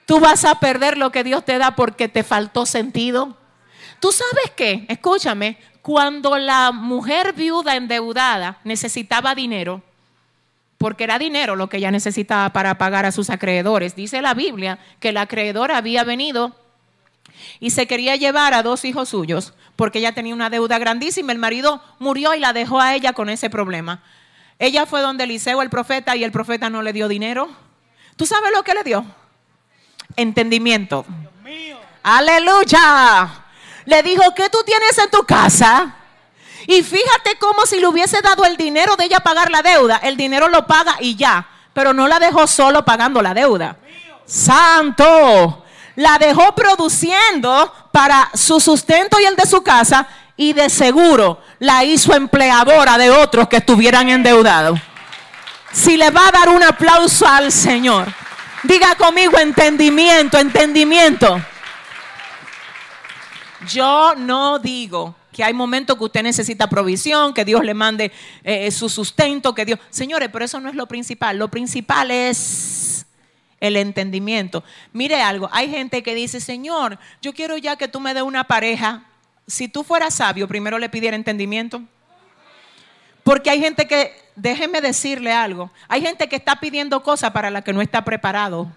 [0.04, 3.36] tú vas a perder lo que Dios te da porque te faltó sentido.
[3.98, 4.86] ¿Tú sabes qué?
[4.88, 9.82] Escúchame, cuando la mujer viuda endeudada necesitaba dinero,
[10.87, 14.78] porque era dinero lo que ella necesitaba para pagar a sus acreedores, dice la Biblia
[15.01, 16.55] que la acreedora había venido
[17.59, 21.39] y se quería llevar a dos hijos suyos, porque ella tenía una deuda grandísima, el
[21.39, 24.05] marido murió y la dejó a ella con ese problema.
[24.61, 27.49] Ella fue donde Eliseo, el profeta, y el profeta no le dio dinero.
[28.14, 29.05] ¿Tú sabes lo que le dio?
[30.14, 31.05] Entendimiento.
[32.05, 33.43] Aleluya
[33.87, 35.97] le dijo, ¿qué tú tienes en tu casa?
[36.66, 39.96] Y fíjate como si le hubiese dado el dinero de ella pagar la deuda.
[40.02, 41.46] El dinero lo paga y ya.
[41.72, 43.76] Pero no la dejó solo pagando la deuda.
[44.24, 45.64] Santo.
[45.94, 50.08] La dejó produciendo para su sustento y el de su casa.
[50.36, 54.78] Y de seguro la hizo empleadora de otros que estuvieran endeudados.
[55.72, 58.06] Si le va a dar un aplauso al Señor,
[58.62, 61.40] diga conmigo entendimiento, entendimiento.
[63.68, 68.11] Yo no digo que hay momentos que usted necesita provisión, que Dios le mande
[68.43, 69.78] eh, su sustento, que Dios...
[69.91, 71.37] Señores, pero eso no es lo principal.
[71.37, 73.05] Lo principal es
[73.61, 74.64] el entendimiento.
[74.95, 78.45] Mire algo, hay gente que dice, Señor, yo quiero ya que tú me des una
[78.45, 79.05] pareja.
[79.47, 81.82] Si tú fueras sabio, primero le pidiera entendimiento.
[83.22, 87.62] Porque hay gente que, déjeme decirle algo, hay gente que está pidiendo cosas para las
[87.62, 88.72] que no está preparado.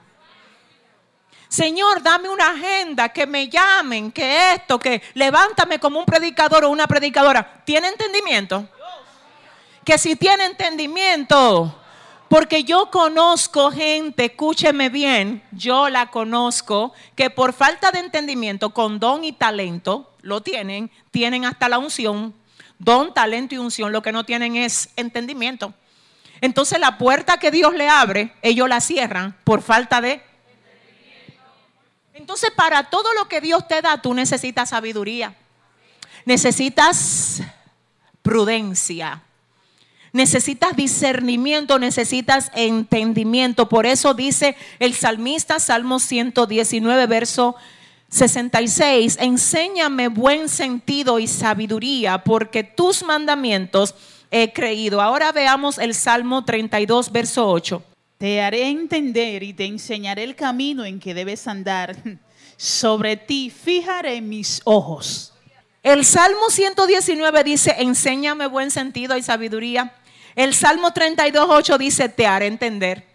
[1.49, 6.69] Señor, dame una agenda, que me llamen, que esto, que levántame como un predicador o
[6.69, 7.63] una predicadora.
[7.65, 8.69] ¿Tiene entendimiento?
[9.83, 11.75] Que si tiene entendimiento,
[12.29, 18.99] porque yo conozco gente, escúcheme bien, yo la conozco, que por falta de entendimiento, con
[18.99, 22.35] don y talento, lo tienen, tienen hasta la unción,
[22.77, 25.73] don, talento y unción, lo que no tienen es entendimiento.
[26.41, 30.28] Entonces la puerta que Dios le abre, ellos la cierran por falta de
[32.19, 35.35] entonces, para todo lo que Dios te da, tú necesitas sabiduría.
[36.25, 37.41] Necesitas
[38.21, 39.23] prudencia.
[40.11, 43.69] Necesitas discernimiento, necesitas entendimiento.
[43.69, 47.55] Por eso dice el salmista, Salmo 119, verso
[48.09, 53.95] 66, enséñame buen sentido y sabiduría, porque tus mandamientos
[54.29, 55.01] he creído.
[55.01, 57.83] Ahora veamos el Salmo 32, verso 8.
[58.19, 61.95] Te haré entender y te enseñaré el camino en que debes andar.
[62.57, 65.33] Sobre ti fijaré mis ojos.
[65.81, 69.95] El Salmo 119 dice, enséñame buen sentido y sabiduría.
[70.35, 73.07] El Salmo 32.8 dice, te haré entender.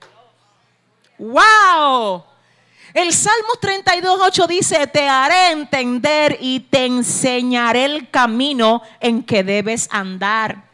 [1.18, 2.24] ¡Wow!
[2.94, 9.86] El Salmo 32.8 dice, te haré entender y te enseñaré el camino en que debes
[9.90, 10.64] andar.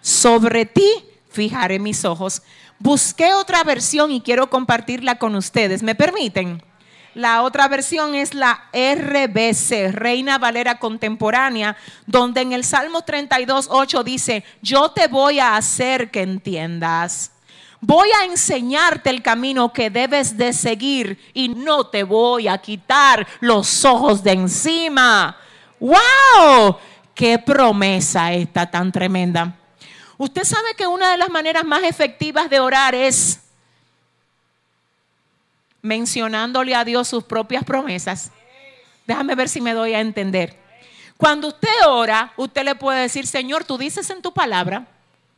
[0.00, 2.42] Sobre ti fijaré mis ojos.
[2.82, 5.84] Busqué otra versión y quiero compartirla con ustedes.
[5.84, 6.60] ¿Me permiten?
[7.14, 11.76] La otra versión es la RBC, Reina Valera Contemporánea,
[12.06, 17.30] donde en el Salmo 32, 8 dice, yo te voy a hacer que entiendas.
[17.80, 23.24] Voy a enseñarte el camino que debes de seguir y no te voy a quitar
[23.38, 25.36] los ojos de encima.
[25.78, 26.78] ¡Wow!
[27.14, 29.61] ¡Qué promesa esta tan tremenda!
[30.22, 33.40] Usted sabe que una de las maneras más efectivas de orar es
[35.80, 38.30] mencionándole a Dios sus propias promesas.
[39.04, 40.56] Déjame ver si me doy a entender.
[41.16, 44.86] Cuando usted ora, usted le puede decir, Señor, tú dices en tu palabra,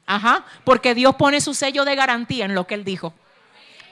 [0.05, 3.14] ajá, porque Dios pone su sello de garantía en lo que Él dijo.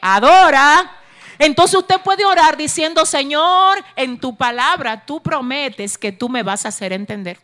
[0.02, 0.98] Adora.
[1.38, 6.66] Entonces usted puede orar diciendo, Señor, en tu palabra tú prometes que tú me vas
[6.66, 7.40] a hacer entender.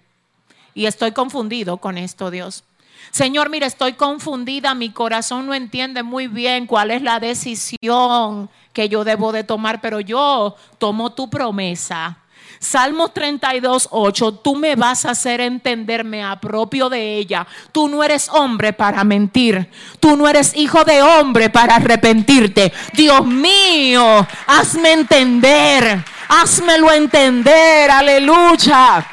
[0.74, 2.62] Y estoy confundido con esto, Dios.
[3.11, 8.88] Señor, mire, estoy confundida, mi corazón no entiende muy bien cuál es la decisión que
[8.88, 12.18] yo debo de tomar, pero yo tomo tu promesa.
[12.61, 17.46] Salmos 32, 8, tú me vas a hacer entenderme a propio de ella.
[17.70, 19.70] Tú no eres hombre para mentir.
[20.00, 22.72] Tú no eres hijo de hombre para arrepentirte.
[22.94, 26.04] Dios mío, hazme entender.
[26.28, 27.90] Házmelo entender.
[27.90, 29.06] Aleluya.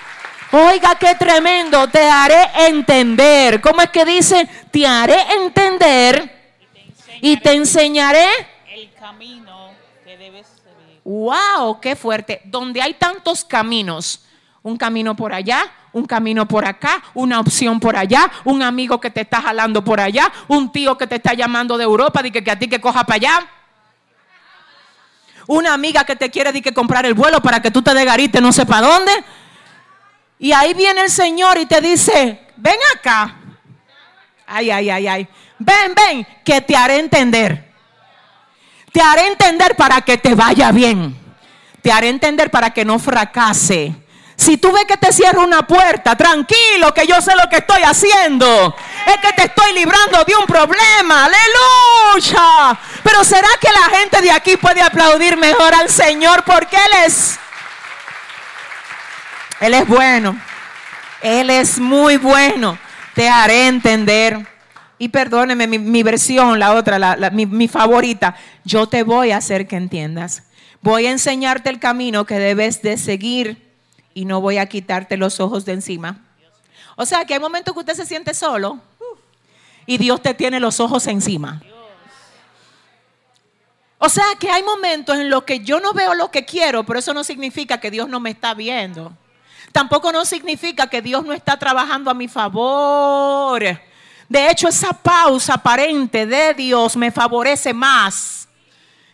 [0.57, 3.59] Oiga, qué tremendo, te haré entender.
[3.59, 4.47] ¿Cómo es que dice?
[4.71, 6.31] Te haré entender
[7.19, 8.25] y te enseñaré,
[8.73, 9.71] el camino
[10.05, 11.01] que debes seguir.
[11.03, 12.39] Wow, qué fuerte.
[12.45, 14.21] Donde hay tantos caminos,
[14.63, 19.09] un camino por allá, un camino por acá, una opción por allá, un amigo que
[19.09, 22.49] te está jalando por allá, un tío que te está llamando de Europa, de que,
[22.49, 23.47] a ti que coja para allá.
[25.47, 28.05] Una amiga que te quiere de que comprar el vuelo para que tú te de
[28.05, 29.11] garite no sé para dónde.
[30.37, 33.35] Y ahí viene el Señor y te dice, ven acá.
[34.45, 35.27] Ay, ay, ay, ay.
[35.57, 37.73] Ven, ven, que te haré entender.
[38.91, 41.17] Te haré entender para que te vaya bien.
[41.81, 43.93] Te haré entender para que no fracase.
[44.37, 47.83] Si tú ves que te cierra una puerta, tranquilo, que yo sé lo que estoy
[47.83, 48.75] haciendo.
[49.05, 51.25] Es que te estoy librando de un problema.
[51.25, 52.79] Aleluya.
[53.01, 56.43] Pero ¿será que la gente de aquí puede aplaudir mejor al Señor?
[56.43, 57.39] Porque Él es
[59.59, 60.39] él es bueno.
[61.21, 62.77] Él es muy bueno.
[63.13, 64.47] Te haré entender.
[64.97, 68.35] Y perdóneme mi, versión, la otra, mi, mi favorita.
[68.63, 70.43] Yo te voy a hacer que entiendas.
[70.81, 73.73] Voy a enseñarte el camino que debes de seguir
[74.13, 76.21] y no voy a quitarte los ojos de encima.
[76.95, 78.79] O sea que hay momentos que usted se siente solo
[79.85, 81.61] y Dios te tiene los ojos encima.
[83.97, 86.99] O sea que hay momentos en los que yo no veo lo que quiero, pero
[86.99, 89.11] eso no significa que Dios no me está viendo
[89.75, 93.61] tampoco no significa que Dios no está trabajando a mi favor.
[94.29, 98.47] De hecho, esa pausa aparente de Dios me favorece más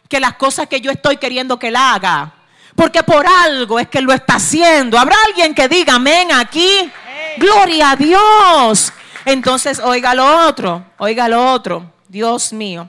[0.07, 2.35] que las cosas que yo estoy queriendo que Él haga.
[2.75, 4.99] Porque por algo es que lo está haciendo.
[4.99, 6.91] ¿Habrá alguien que diga amén aquí?
[7.37, 8.93] Gloria a Dios.
[9.25, 11.91] Entonces, oiga lo otro, oiga lo otro.
[12.07, 12.87] Dios mío.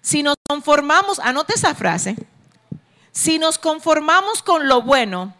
[0.00, 2.16] Si nos conformamos, anote esa frase.
[3.12, 5.32] Si nos conformamos con lo bueno,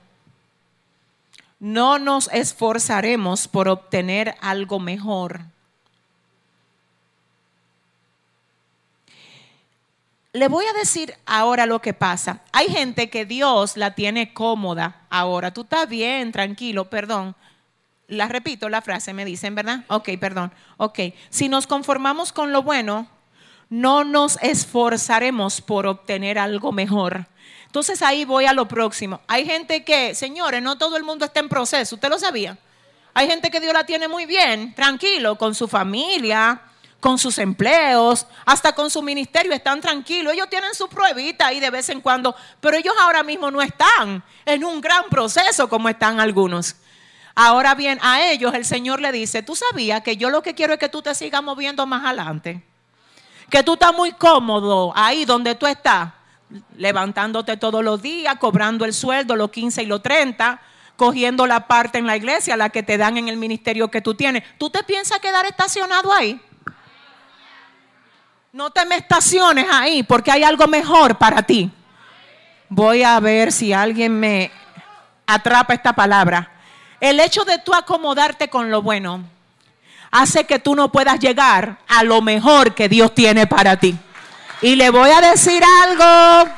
[1.61, 5.43] no nos esforzaremos por obtener algo mejor.
[10.33, 12.43] Le voy a decir ahora lo que pasa.
[12.53, 15.53] Hay gente que Dios la tiene cómoda ahora.
[15.53, 17.35] Tú estás bien, tranquilo, perdón.
[18.07, 19.85] La repito la frase, me dicen, ¿verdad?
[19.89, 20.53] Ok, perdón.
[20.77, 21.01] Ok.
[21.31, 23.09] Si nos conformamos con lo bueno,
[23.69, 27.27] no nos esforzaremos por obtener algo mejor.
[27.69, 29.21] Entonces ahí voy a lo próximo.
[29.29, 32.57] Hay gente que, señores, no todo el mundo está en proceso, ¿usted lo sabía?
[33.13, 36.63] Hay gente que Dios la tiene muy bien, tranquilo, con su familia,
[36.99, 40.33] con sus empleos, hasta con su ministerio, están tranquilos.
[40.33, 44.25] Ellos tienen su pruebita ahí de vez en cuando, pero ellos ahora mismo no están
[44.47, 46.77] en un gran proceso como están algunos.
[47.35, 50.73] Ahora bien, a ellos el Señor le dice, tú sabías que yo lo que quiero
[50.73, 52.65] es que tú te sigas moviendo más adelante.
[53.51, 56.13] Que tú estás muy cómodo ahí donde tú estás
[56.77, 60.61] levantándote todos los días, cobrando el sueldo, los 15 y los 30,
[60.97, 64.15] cogiendo la parte en la iglesia, la que te dan en el ministerio que tú
[64.15, 64.43] tienes.
[64.59, 66.41] ¿Tú te piensas quedar estacionado ahí?
[68.53, 71.71] No te me estaciones ahí porque hay algo mejor para ti.
[72.69, 74.51] Voy a ver si alguien me
[75.27, 76.51] atrapa esta palabra.
[77.01, 79.23] El hecho de tú acomodarte con lo bueno
[80.11, 83.97] hace que tú no puedas llegar a lo mejor que Dios tiene para ti.
[84.61, 86.51] Y le voy a decir algo.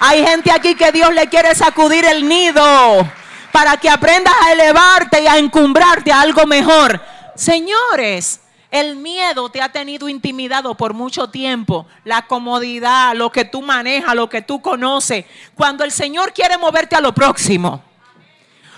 [0.00, 3.08] Hay gente aquí que Dios le quiere sacudir el nido
[3.52, 7.00] para que aprendas a elevarte y a encumbrarte a algo mejor.
[7.36, 8.40] Señores,
[8.70, 11.86] el miedo te ha tenido intimidado por mucho tiempo.
[12.04, 15.26] La comodidad, lo que tú manejas, lo que tú conoces.
[15.54, 17.82] Cuando el Señor quiere moverte a lo próximo,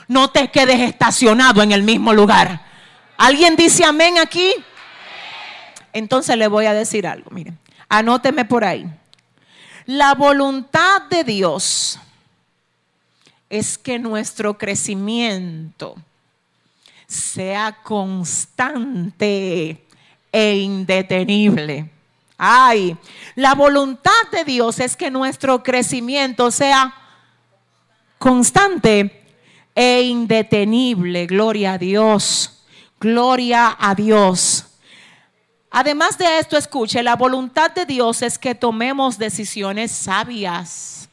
[0.08, 2.60] no te quedes estacionado en el mismo lugar.
[3.16, 4.52] ¿Alguien dice amén aquí?
[5.92, 7.63] Entonces le voy a decir algo, miren.
[7.88, 8.86] Anóteme por ahí.
[9.86, 11.98] La voluntad de Dios
[13.50, 15.96] es que nuestro crecimiento
[17.06, 19.84] sea constante
[20.32, 21.90] e indetenible.
[22.36, 22.96] Ay,
[23.36, 26.94] la voluntad de Dios es que nuestro crecimiento sea
[28.18, 29.22] constante
[29.74, 31.26] e indetenible.
[31.26, 32.64] Gloria a Dios.
[32.98, 34.63] Gloria a Dios.
[35.76, 41.08] Además de esto, escuche, la voluntad de Dios es que tomemos decisiones sabias.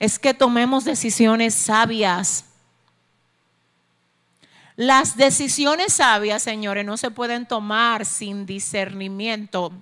[0.00, 2.46] Es que tomemos decisiones sabias.
[4.74, 9.72] Las decisiones sabias, señores, no se pueden tomar sin discernimiento.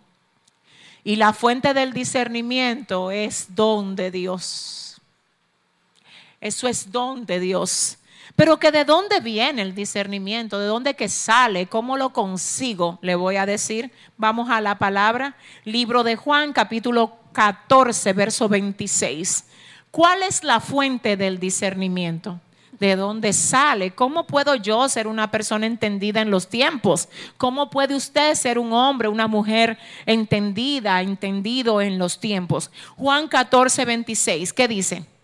[1.03, 5.01] Y la fuente del discernimiento es don de Dios.
[6.43, 7.98] Eso es don de Dios.
[8.39, 13.17] Pero que de dónde viene el discernimiento, de dónde que sale, cómo lo consigo, le
[13.17, 13.91] voy a decir.
[14.17, 15.35] Vamos a la palabra,
[15.65, 19.45] libro de Juan, capítulo 14, verso 26.
[19.91, 22.39] ¿Cuál es la fuente del discernimiento?
[22.79, 23.91] ¿De dónde sale?
[23.91, 27.09] ¿Cómo puedo yo ser una persona entendida en los tiempos?
[27.39, 32.71] ¿Cómo puede usted ser un hombre, una mujer entendida, entendido en los tiempos?
[32.97, 35.18] Juan 14, 26, ¿qué dice?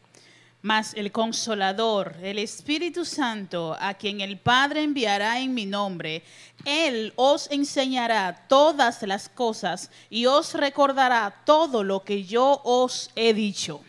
[0.64, 6.22] Mas el consolador, el Espíritu Santo, a quien el Padre enviará en mi nombre,
[6.64, 13.34] Él os enseñará todas las cosas y os recordará todo lo que yo os he
[13.34, 13.82] dicho.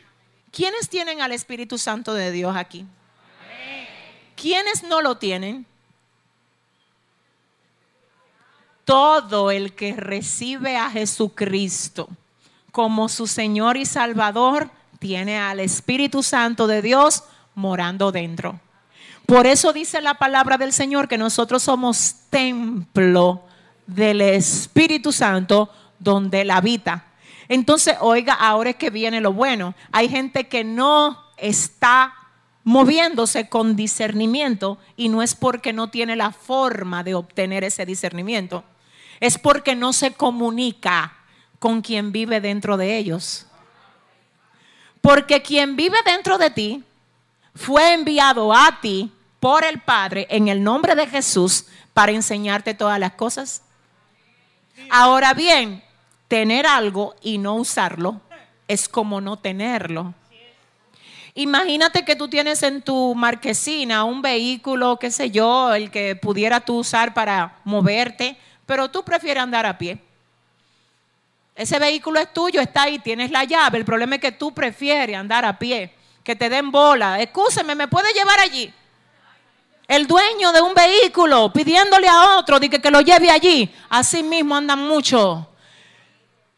[0.52, 2.86] ¿Quiénes tienen al Espíritu Santo de Dios aquí?
[4.36, 5.66] ¿Quiénes no lo tienen?
[8.84, 12.10] Todo el que recibe a Jesucristo
[12.74, 14.70] como su Señor y Salvador
[15.00, 17.24] tiene al Espíritu Santo de Dios
[17.54, 18.60] morando dentro.
[19.26, 23.44] Por eso dice la palabra del Señor que nosotros somos templo
[23.88, 25.70] del Espíritu Santo
[26.00, 27.06] donde Él habita.
[27.48, 29.76] Entonces, oiga, ahora es que viene lo bueno.
[29.92, 32.14] Hay gente que no está
[32.64, 38.64] moviéndose con discernimiento y no es porque no tiene la forma de obtener ese discernimiento,
[39.20, 41.14] es porque no se comunica
[41.60, 43.46] con quien vive dentro de ellos.
[45.06, 46.84] Porque quien vive dentro de ti
[47.54, 53.00] fue enviado a ti por el Padre en el nombre de Jesús para enseñarte todas
[53.00, 53.62] las cosas.
[54.90, 55.84] Ahora bien,
[56.28, 58.20] tener algo y no usarlo
[58.68, 60.16] es como no tenerlo.
[61.36, 66.62] Imagínate que tú tienes en tu marquesina un vehículo, qué sé yo, el que pudiera
[66.62, 70.00] tú usar para moverte, pero tú prefieres andar a pie.
[71.56, 73.78] Ese vehículo es tuyo, está ahí, tienes la llave.
[73.78, 77.22] El problema es que tú prefieres andar a pie, que te den bola.
[77.22, 78.74] Escúcheme, ¿me puede llevar allí?
[79.88, 83.74] El dueño de un vehículo pidiéndole a otro de que, que lo lleve allí.
[83.90, 85.48] Así mismo andan mucho.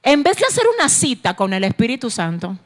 [0.02, 2.58] En vez de hacer una cita con el Espíritu Santo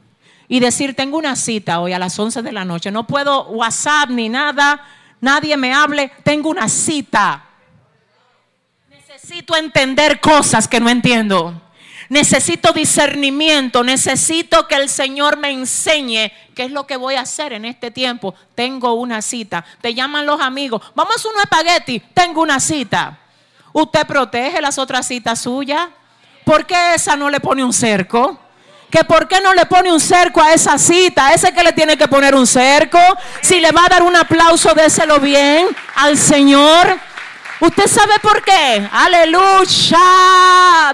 [0.48, 4.10] y decir, tengo una cita hoy a las 11 de la noche, no puedo WhatsApp
[4.10, 4.86] ni nada,
[5.20, 7.46] nadie me hable, tengo una cita.
[8.90, 11.60] Necesito entender cosas que no entiendo.
[12.12, 17.53] Necesito discernimiento, necesito que el Señor me enseñe qué es lo que voy a hacer
[17.53, 18.36] en este tiempo.
[18.53, 19.64] Tengo una cita.
[19.80, 23.18] Te llaman los amigos, vamos a un espagueti, tengo una cita.
[23.72, 25.88] ¿Usted protege las otras citas suyas?
[26.43, 28.38] ¿Por qué esa no le pone un cerco?
[28.89, 31.95] que por qué no le pone un cerco a esa cita, ese que le tiene
[31.95, 32.99] que poner un cerco.
[33.39, 36.99] Si le va a dar un aplauso, déselo bien al Señor.
[37.62, 38.89] ¿Usted sabe por qué?
[38.91, 39.99] Aleluya,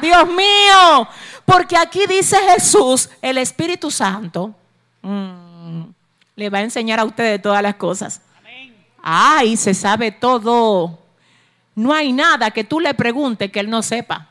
[0.01, 1.07] Dios mío.
[1.45, 4.53] Porque aquí dice Jesús, el Espíritu Santo,
[5.01, 5.83] mm,
[6.35, 8.21] le va a enseñar a ustedes todas las cosas.
[9.01, 10.99] Ay, se sabe todo.
[11.73, 14.27] No hay nada que tú le preguntes que él no sepa.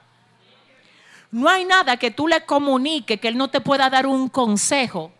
[1.31, 5.11] No hay nada que tú le comunique que él no te pueda dar un consejo.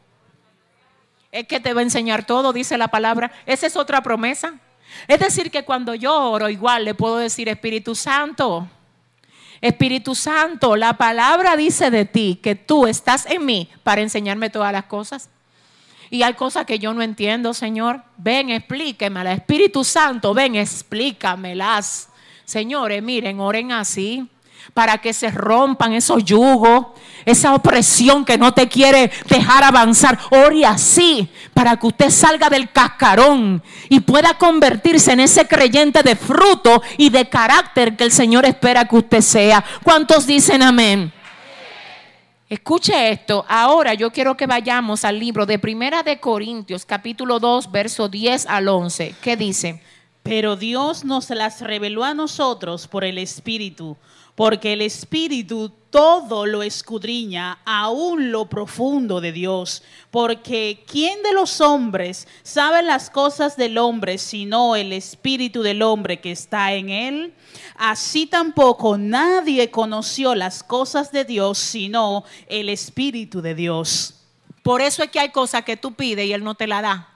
[1.33, 3.33] Es que te va a enseñar todo, dice la palabra.
[3.47, 4.61] Esa es otra promesa.
[5.09, 8.69] Es decir, que cuando yo oro igual le puedo decir Espíritu Santo.
[9.61, 14.73] Espíritu Santo, la palabra dice de ti que tú estás en mí para enseñarme todas
[14.73, 15.31] las cosas.
[16.11, 18.03] Y hay cosas que yo no entiendo, Señor.
[18.17, 19.39] Ven, explíquemelas.
[19.39, 22.11] Espíritu Santo, ven, explícamelas.
[22.45, 24.29] Señores, miren, oren así
[24.75, 26.87] para que se rompan esos yugos,
[27.25, 30.19] esa opresión que no te quiere dejar avanzar.
[30.31, 36.17] Ore así para que usted salga del cascarón y pueda convertirse en ese creyente de
[36.17, 39.65] fruto y de carácter que el Señor espera que usted sea.
[39.83, 41.13] ¿Cuántos dicen amén?
[42.49, 43.45] Escuche esto.
[43.49, 48.47] Ahora yo quiero que vayamos al libro de Primera de Corintios, capítulo 2, verso 10
[48.47, 49.17] al 11.
[49.21, 49.83] ¿Qué dice?
[50.23, 53.97] Pero Dios nos las reveló a nosotros por el Espíritu
[54.37, 59.83] porque el Espíritu todo lo escudriña, aún lo profundo de Dios.
[60.11, 66.21] Porque ¿quién de los hombres sabe las cosas del hombre sino el Espíritu del hombre
[66.21, 67.35] que está en él?
[67.77, 74.17] Así tampoco nadie conoció las cosas de Dios sino el Espíritu de Dios.
[74.63, 77.09] Por eso es que hay cosas que tú pides y Él no te la da.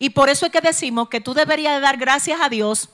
[0.00, 2.88] Y por eso es que decimos que tú deberías dar gracias a Dios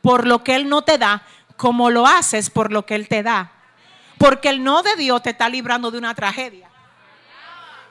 [0.00, 1.22] por lo que Él no te da,
[1.58, 3.50] como lo haces por lo que Él te da.
[4.16, 6.68] Porque el no de Dios te está librando de una tragedia.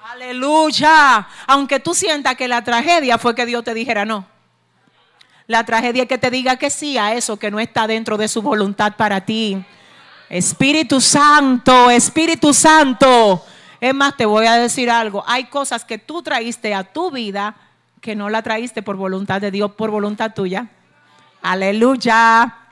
[0.09, 1.28] Aleluya.
[1.45, 4.26] Aunque tú sientas que la tragedia fue que Dios te dijera no.
[5.47, 8.28] La tragedia es que te diga que sí a eso que no está dentro de
[8.28, 9.63] su voluntad para ti.
[10.30, 13.45] Espíritu Santo, Espíritu Santo.
[13.80, 15.24] Es más, te voy a decir algo.
[15.28, 17.55] Hay cosas que tú traíste a tu vida
[17.99, 20.68] que no la traíste por voluntad de Dios, por voluntad tuya.
[21.41, 22.66] Aleluya.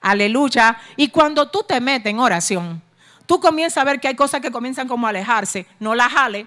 [0.00, 0.78] Aleluya.
[0.96, 2.82] Y cuando tú te metes en oración,
[3.26, 5.66] tú comienzas a ver que hay cosas que comienzan como a alejarse.
[5.78, 6.46] No las jale.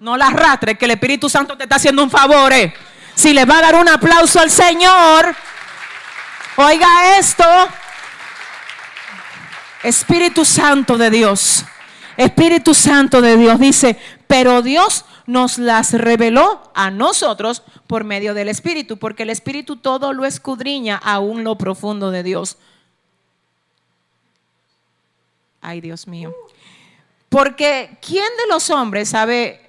[0.00, 2.52] No las rastre, que el Espíritu Santo te está haciendo un favor.
[2.52, 2.72] Eh.
[3.14, 5.34] Si le va a dar un aplauso al Señor,
[6.56, 7.44] oiga esto.
[9.82, 11.64] Espíritu Santo de Dios.
[12.16, 18.48] Espíritu Santo de Dios dice, pero Dios nos las reveló a nosotros por medio del
[18.48, 22.56] Espíritu, porque el Espíritu todo lo escudriña aún lo profundo de Dios.
[25.60, 26.34] Ay, Dios mío.
[27.28, 29.68] Porque ¿quién de los hombres sabe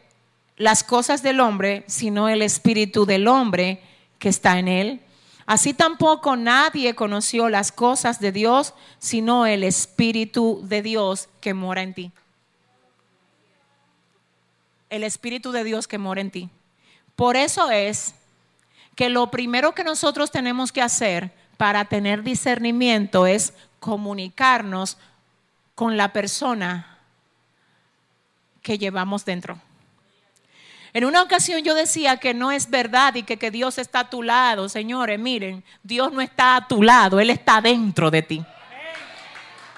[0.56, 3.84] las cosas del hombre sino el Espíritu del hombre
[4.18, 5.02] que está en él?
[5.46, 11.82] Así tampoco nadie conoció las cosas de Dios sino el Espíritu de Dios que mora
[11.82, 12.12] en ti
[14.90, 16.50] el Espíritu de Dios que mora en ti.
[17.16, 18.16] Por eso es
[18.96, 24.98] que lo primero que nosotros tenemos que hacer para tener discernimiento es comunicarnos
[25.76, 26.98] con la persona
[28.62, 29.60] que llevamos dentro.
[30.92, 34.10] En una ocasión yo decía que no es verdad y que, que Dios está a
[34.10, 34.70] tu lado.
[34.70, 38.46] Señores, miren, Dios no está a tu lado, Él está dentro de ti.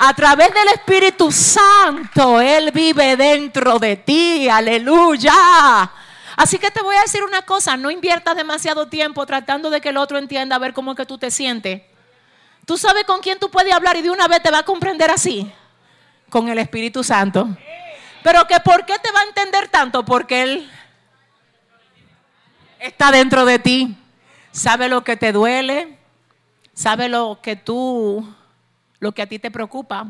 [0.04, 4.50] A través del Espíritu Santo, Él vive dentro de ti.
[4.50, 5.32] Aleluya.
[6.36, 9.90] Así que te voy a decir una cosa, no inviertas demasiado tiempo tratando de que
[9.90, 11.84] el otro entienda a ver cómo es que tú te sientes.
[12.66, 15.12] Tú sabes con quién tú puedes hablar y de una vez te va a comprender
[15.12, 15.52] así.
[16.32, 17.48] Con el Espíritu Santo.
[18.24, 20.04] Pero que por qué te va a entender tanto?
[20.04, 20.72] Porque Él
[22.80, 23.96] está dentro de ti.
[24.52, 26.00] Sabe lo que te duele.
[26.74, 28.28] Sabe lo que tú
[29.02, 30.08] lo que a ti te preocupa,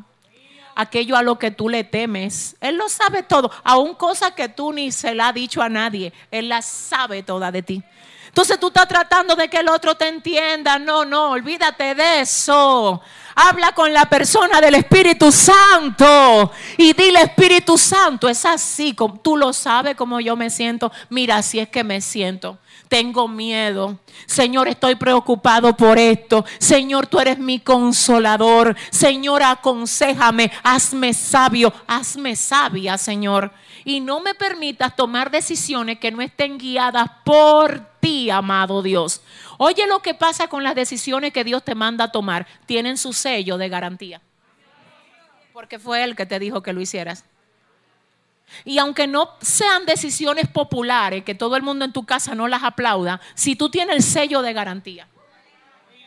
[0.75, 2.55] aquello a lo que tú le temes.
[2.59, 6.13] Él lo sabe todo, aún cosas que tú ni se la ha dicho a nadie,
[6.29, 7.83] Él las sabe toda de ti.
[8.27, 10.79] Entonces tú estás tratando de que el otro te entienda.
[10.79, 13.01] No, no, olvídate de eso.
[13.35, 19.51] Habla con la persona del Espíritu Santo y dile Espíritu Santo, es así, tú lo
[19.51, 20.91] sabes como yo me siento.
[21.09, 22.57] Mira, así es que me siento
[22.91, 23.97] tengo miedo.
[24.25, 26.43] Señor, estoy preocupado por esto.
[26.59, 28.75] Señor, tú eres mi consolador.
[28.89, 33.53] Señor, aconsejame, hazme sabio, hazme sabia, Señor.
[33.85, 39.21] Y no me permitas tomar decisiones que no estén guiadas por ti, amado Dios.
[39.57, 42.45] Oye lo que pasa con las decisiones que Dios te manda a tomar.
[42.65, 44.21] Tienen su sello de garantía.
[45.53, 47.23] Porque fue Él que te dijo que lo hicieras.
[48.65, 52.63] Y aunque no sean decisiones populares, que todo el mundo en tu casa no las
[52.63, 55.07] aplauda, si tú tienes el sello de garantía.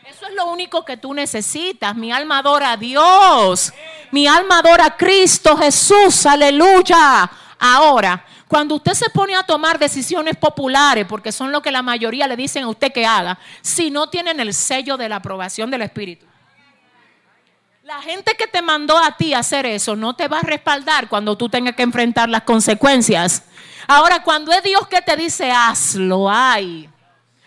[0.05, 1.95] Eso es lo único que tú necesitas.
[1.95, 3.73] Mi alma adora a Dios.
[4.11, 6.25] Mi alma adora a Cristo Jesús.
[6.25, 7.29] Aleluya.
[7.59, 12.27] Ahora, cuando usted se pone a tomar decisiones populares, porque son lo que la mayoría
[12.27, 15.81] le dicen a usted que haga, si no tienen el sello de la aprobación del
[15.81, 16.25] Espíritu.
[17.85, 21.37] La gente que te mandó a ti hacer eso no te va a respaldar cuando
[21.37, 23.43] tú tengas que enfrentar las consecuencias.
[23.85, 26.89] Ahora, cuando es Dios que te dice hazlo, ay,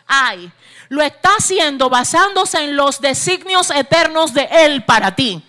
[0.07, 0.49] ay,
[0.91, 5.43] lo está haciendo basándose en los designios eternos de Él para ti.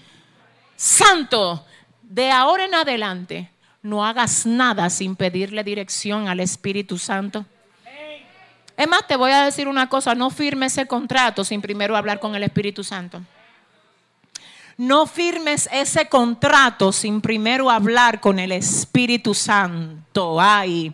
[0.76, 1.64] Santo,
[2.02, 3.52] de ahora en adelante,
[3.84, 7.46] no hagas nada sin pedirle dirección al Espíritu Santo.
[8.76, 12.20] Es más, te voy a decir una cosa, no firme ese contrato sin primero hablar
[12.20, 13.22] con el Espíritu Santo.
[14.80, 20.40] No firmes ese contrato sin primero hablar con el Espíritu Santo.
[20.40, 20.94] Ay.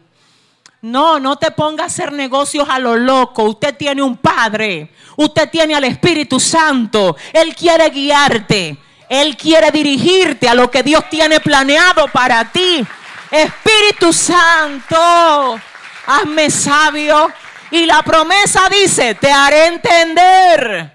[0.81, 3.43] No, no te ponga a hacer negocios a lo loco.
[3.43, 4.89] Usted tiene un Padre.
[5.17, 7.15] Usted tiene al Espíritu Santo.
[7.31, 8.75] Él quiere guiarte.
[9.07, 12.83] Él quiere dirigirte a lo que Dios tiene planeado para ti.
[13.29, 15.59] Espíritu Santo,
[16.07, 17.29] hazme sabio.
[17.69, 20.94] Y la promesa dice, te haré entender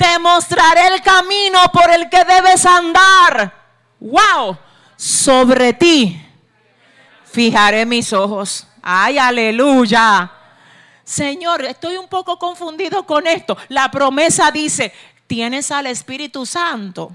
[0.00, 3.52] te mostraré el camino por el que debes andar.
[4.00, 4.56] Wow,
[4.96, 6.18] sobre ti
[7.30, 8.66] fijaré mis ojos.
[8.80, 10.32] Ay, aleluya.
[11.04, 13.58] Señor, estoy un poco confundido con esto.
[13.68, 14.90] La promesa dice,
[15.26, 17.12] tienes al Espíritu Santo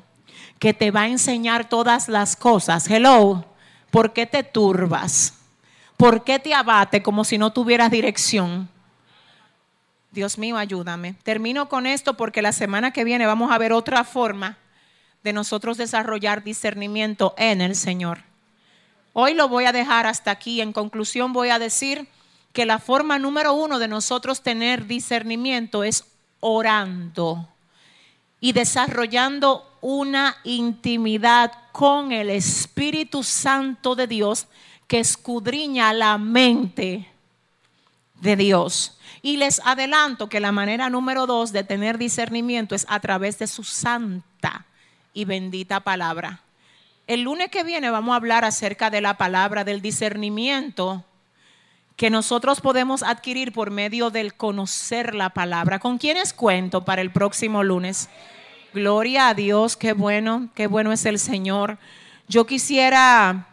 [0.59, 2.87] que te va a enseñar todas las cosas.
[2.87, 3.45] Hello,
[3.89, 5.33] ¿por qué te turbas?
[5.97, 8.69] ¿Por qué te abate como si no tuvieras dirección?
[10.15, 11.13] Dios mío, ayúdame.
[11.23, 14.57] Termino con esto porque la semana que viene vamos a ver otra forma
[15.23, 18.19] de nosotros desarrollar discernimiento en el Señor.
[19.11, 20.61] Hoy lo voy a dejar hasta aquí.
[20.61, 22.07] En conclusión voy a decir
[22.53, 26.05] que la forma número uno de nosotros tener discernimiento es
[26.39, 27.49] orando
[28.39, 34.47] y desarrollando una intimidad con el Espíritu Santo de Dios
[34.87, 37.09] que escudriña la mente
[38.21, 38.97] de Dios.
[39.21, 43.47] Y les adelanto que la manera número dos de tener discernimiento es a través de
[43.47, 44.65] su santa
[45.13, 46.41] y bendita palabra.
[47.07, 51.03] El lunes que viene vamos a hablar acerca de la palabra del discernimiento
[51.95, 55.79] que nosotros podemos adquirir por medio del conocer la palabra.
[55.79, 58.09] ¿Con quiénes cuento para el próximo lunes?
[58.73, 61.77] Gloria a Dios, qué bueno, qué bueno es el Señor.
[62.27, 63.47] Yo quisiera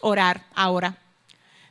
[0.00, 0.98] orar ahora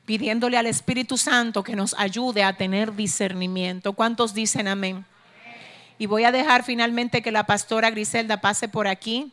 [0.05, 3.93] pidiéndole al Espíritu Santo que nos ayude a tener discernimiento.
[3.93, 5.05] ¿Cuántos dicen amén?
[5.97, 9.31] Y voy a dejar finalmente que la pastora Griselda pase por aquí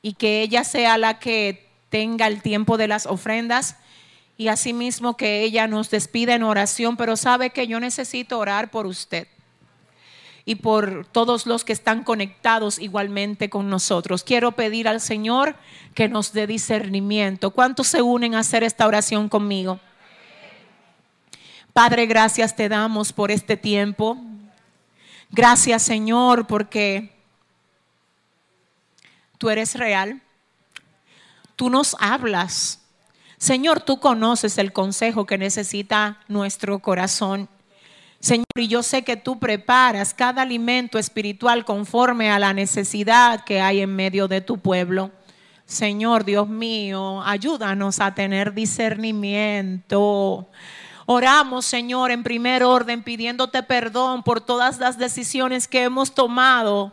[0.00, 3.76] y que ella sea la que tenga el tiempo de las ofrendas
[4.38, 8.86] y asimismo que ella nos despida en oración, pero sabe que yo necesito orar por
[8.86, 9.28] usted
[10.44, 14.24] y por todos los que están conectados igualmente con nosotros.
[14.24, 15.56] Quiero pedir al Señor
[15.94, 17.50] que nos dé discernimiento.
[17.50, 19.78] ¿Cuántos se unen a hacer esta oración conmigo?
[21.72, 24.18] Padre, gracias te damos por este tiempo.
[25.30, 27.14] Gracias Señor porque
[29.38, 30.20] tú eres real.
[31.56, 32.80] Tú nos hablas.
[33.38, 37.48] Señor, tú conoces el consejo que necesita nuestro corazón.
[38.22, 43.60] Señor, y yo sé que tú preparas cada alimento espiritual conforme a la necesidad que
[43.60, 45.10] hay en medio de tu pueblo.
[45.66, 50.46] Señor, Dios mío, ayúdanos a tener discernimiento.
[51.06, 56.92] Oramos, Señor, en primer orden, pidiéndote perdón por todas las decisiones que hemos tomado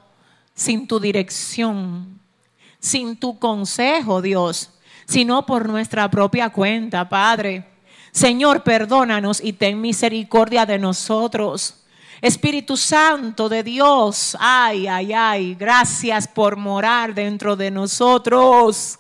[0.56, 2.20] sin tu dirección,
[2.80, 4.72] sin tu consejo, Dios,
[5.06, 7.69] sino por nuestra propia cuenta, Padre.
[8.12, 11.76] Señor, perdónanos y ten misericordia de nosotros.
[12.22, 18.99] Espíritu Santo de Dios, ay, ay, ay, gracias por morar dentro de nosotros.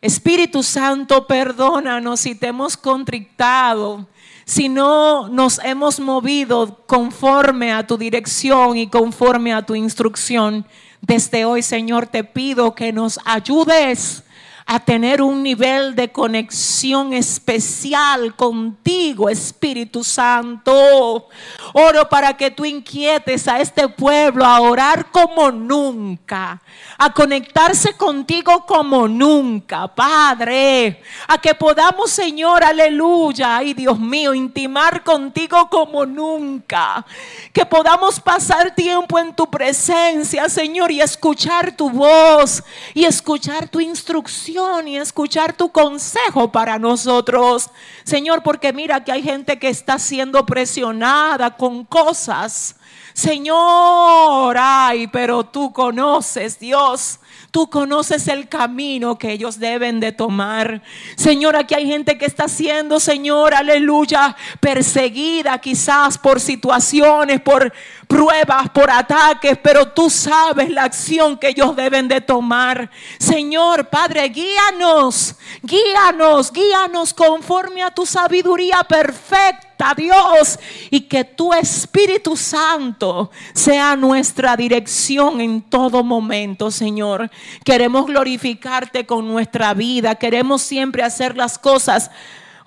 [0.00, 4.06] Espíritu Santo, perdónanos si te hemos contrictado
[4.50, 10.66] si no nos hemos movido conforme a tu dirección y conforme a tu instrucción,
[11.00, 14.24] desde hoy, Señor, te pido que nos ayudes
[14.66, 21.28] a tener un nivel de conexión especial contigo, Espíritu Santo.
[21.72, 26.60] Oro para que tú inquietes a este pueblo a orar como nunca,
[26.98, 31.02] a conectarse contigo como nunca, Padre.
[31.26, 37.04] A que podamos, Señor, aleluya, ay Dios mío, intimar contigo como nunca.
[37.52, 42.62] Que podamos pasar tiempo en tu presencia, Señor, y escuchar tu voz
[42.94, 44.49] y escuchar tu instrucción
[44.86, 47.70] y escuchar tu consejo para nosotros.
[48.04, 52.76] Señor, porque mira que hay gente que está siendo presionada con cosas.
[53.12, 57.20] Señor, ay, pero tú conoces, Dios.
[57.50, 60.82] Tú conoces el camino que ellos deben de tomar.
[61.16, 67.72] Señor, aquí hay gente que está siendo, Señor, aleluya, perseguida quizás por situaciones, por
[68.10, 72.90] pruebas, por ataques, pero tú sabes la acción que ellos deben de tomar.
[73.18, 80.58] Señor, Padre, guíanos, guíanos, guíanos conforme a tu sabiduría perfecta Dios,
[80.90, 87.30] y que tu Espíritu Santo sea nuestra dirección en todo momento, Señor.
[87.64, 92.10] Queremos glorificarte con nuestra vida, queremos siempre hacer las cosas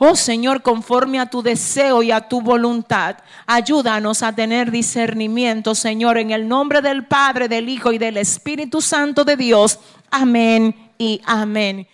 [0.06, 3.16] Oh Señor, conforme a tu deseo y a tu voluntad,
[3.47, 8.82] ayúdanos a tener discernimiento, Señor, en el nombre del Padre, del Hijo y del Espíritu
[8.82, 9.80] Santo de Dios.
[10.12, 11.88] Amén y amén.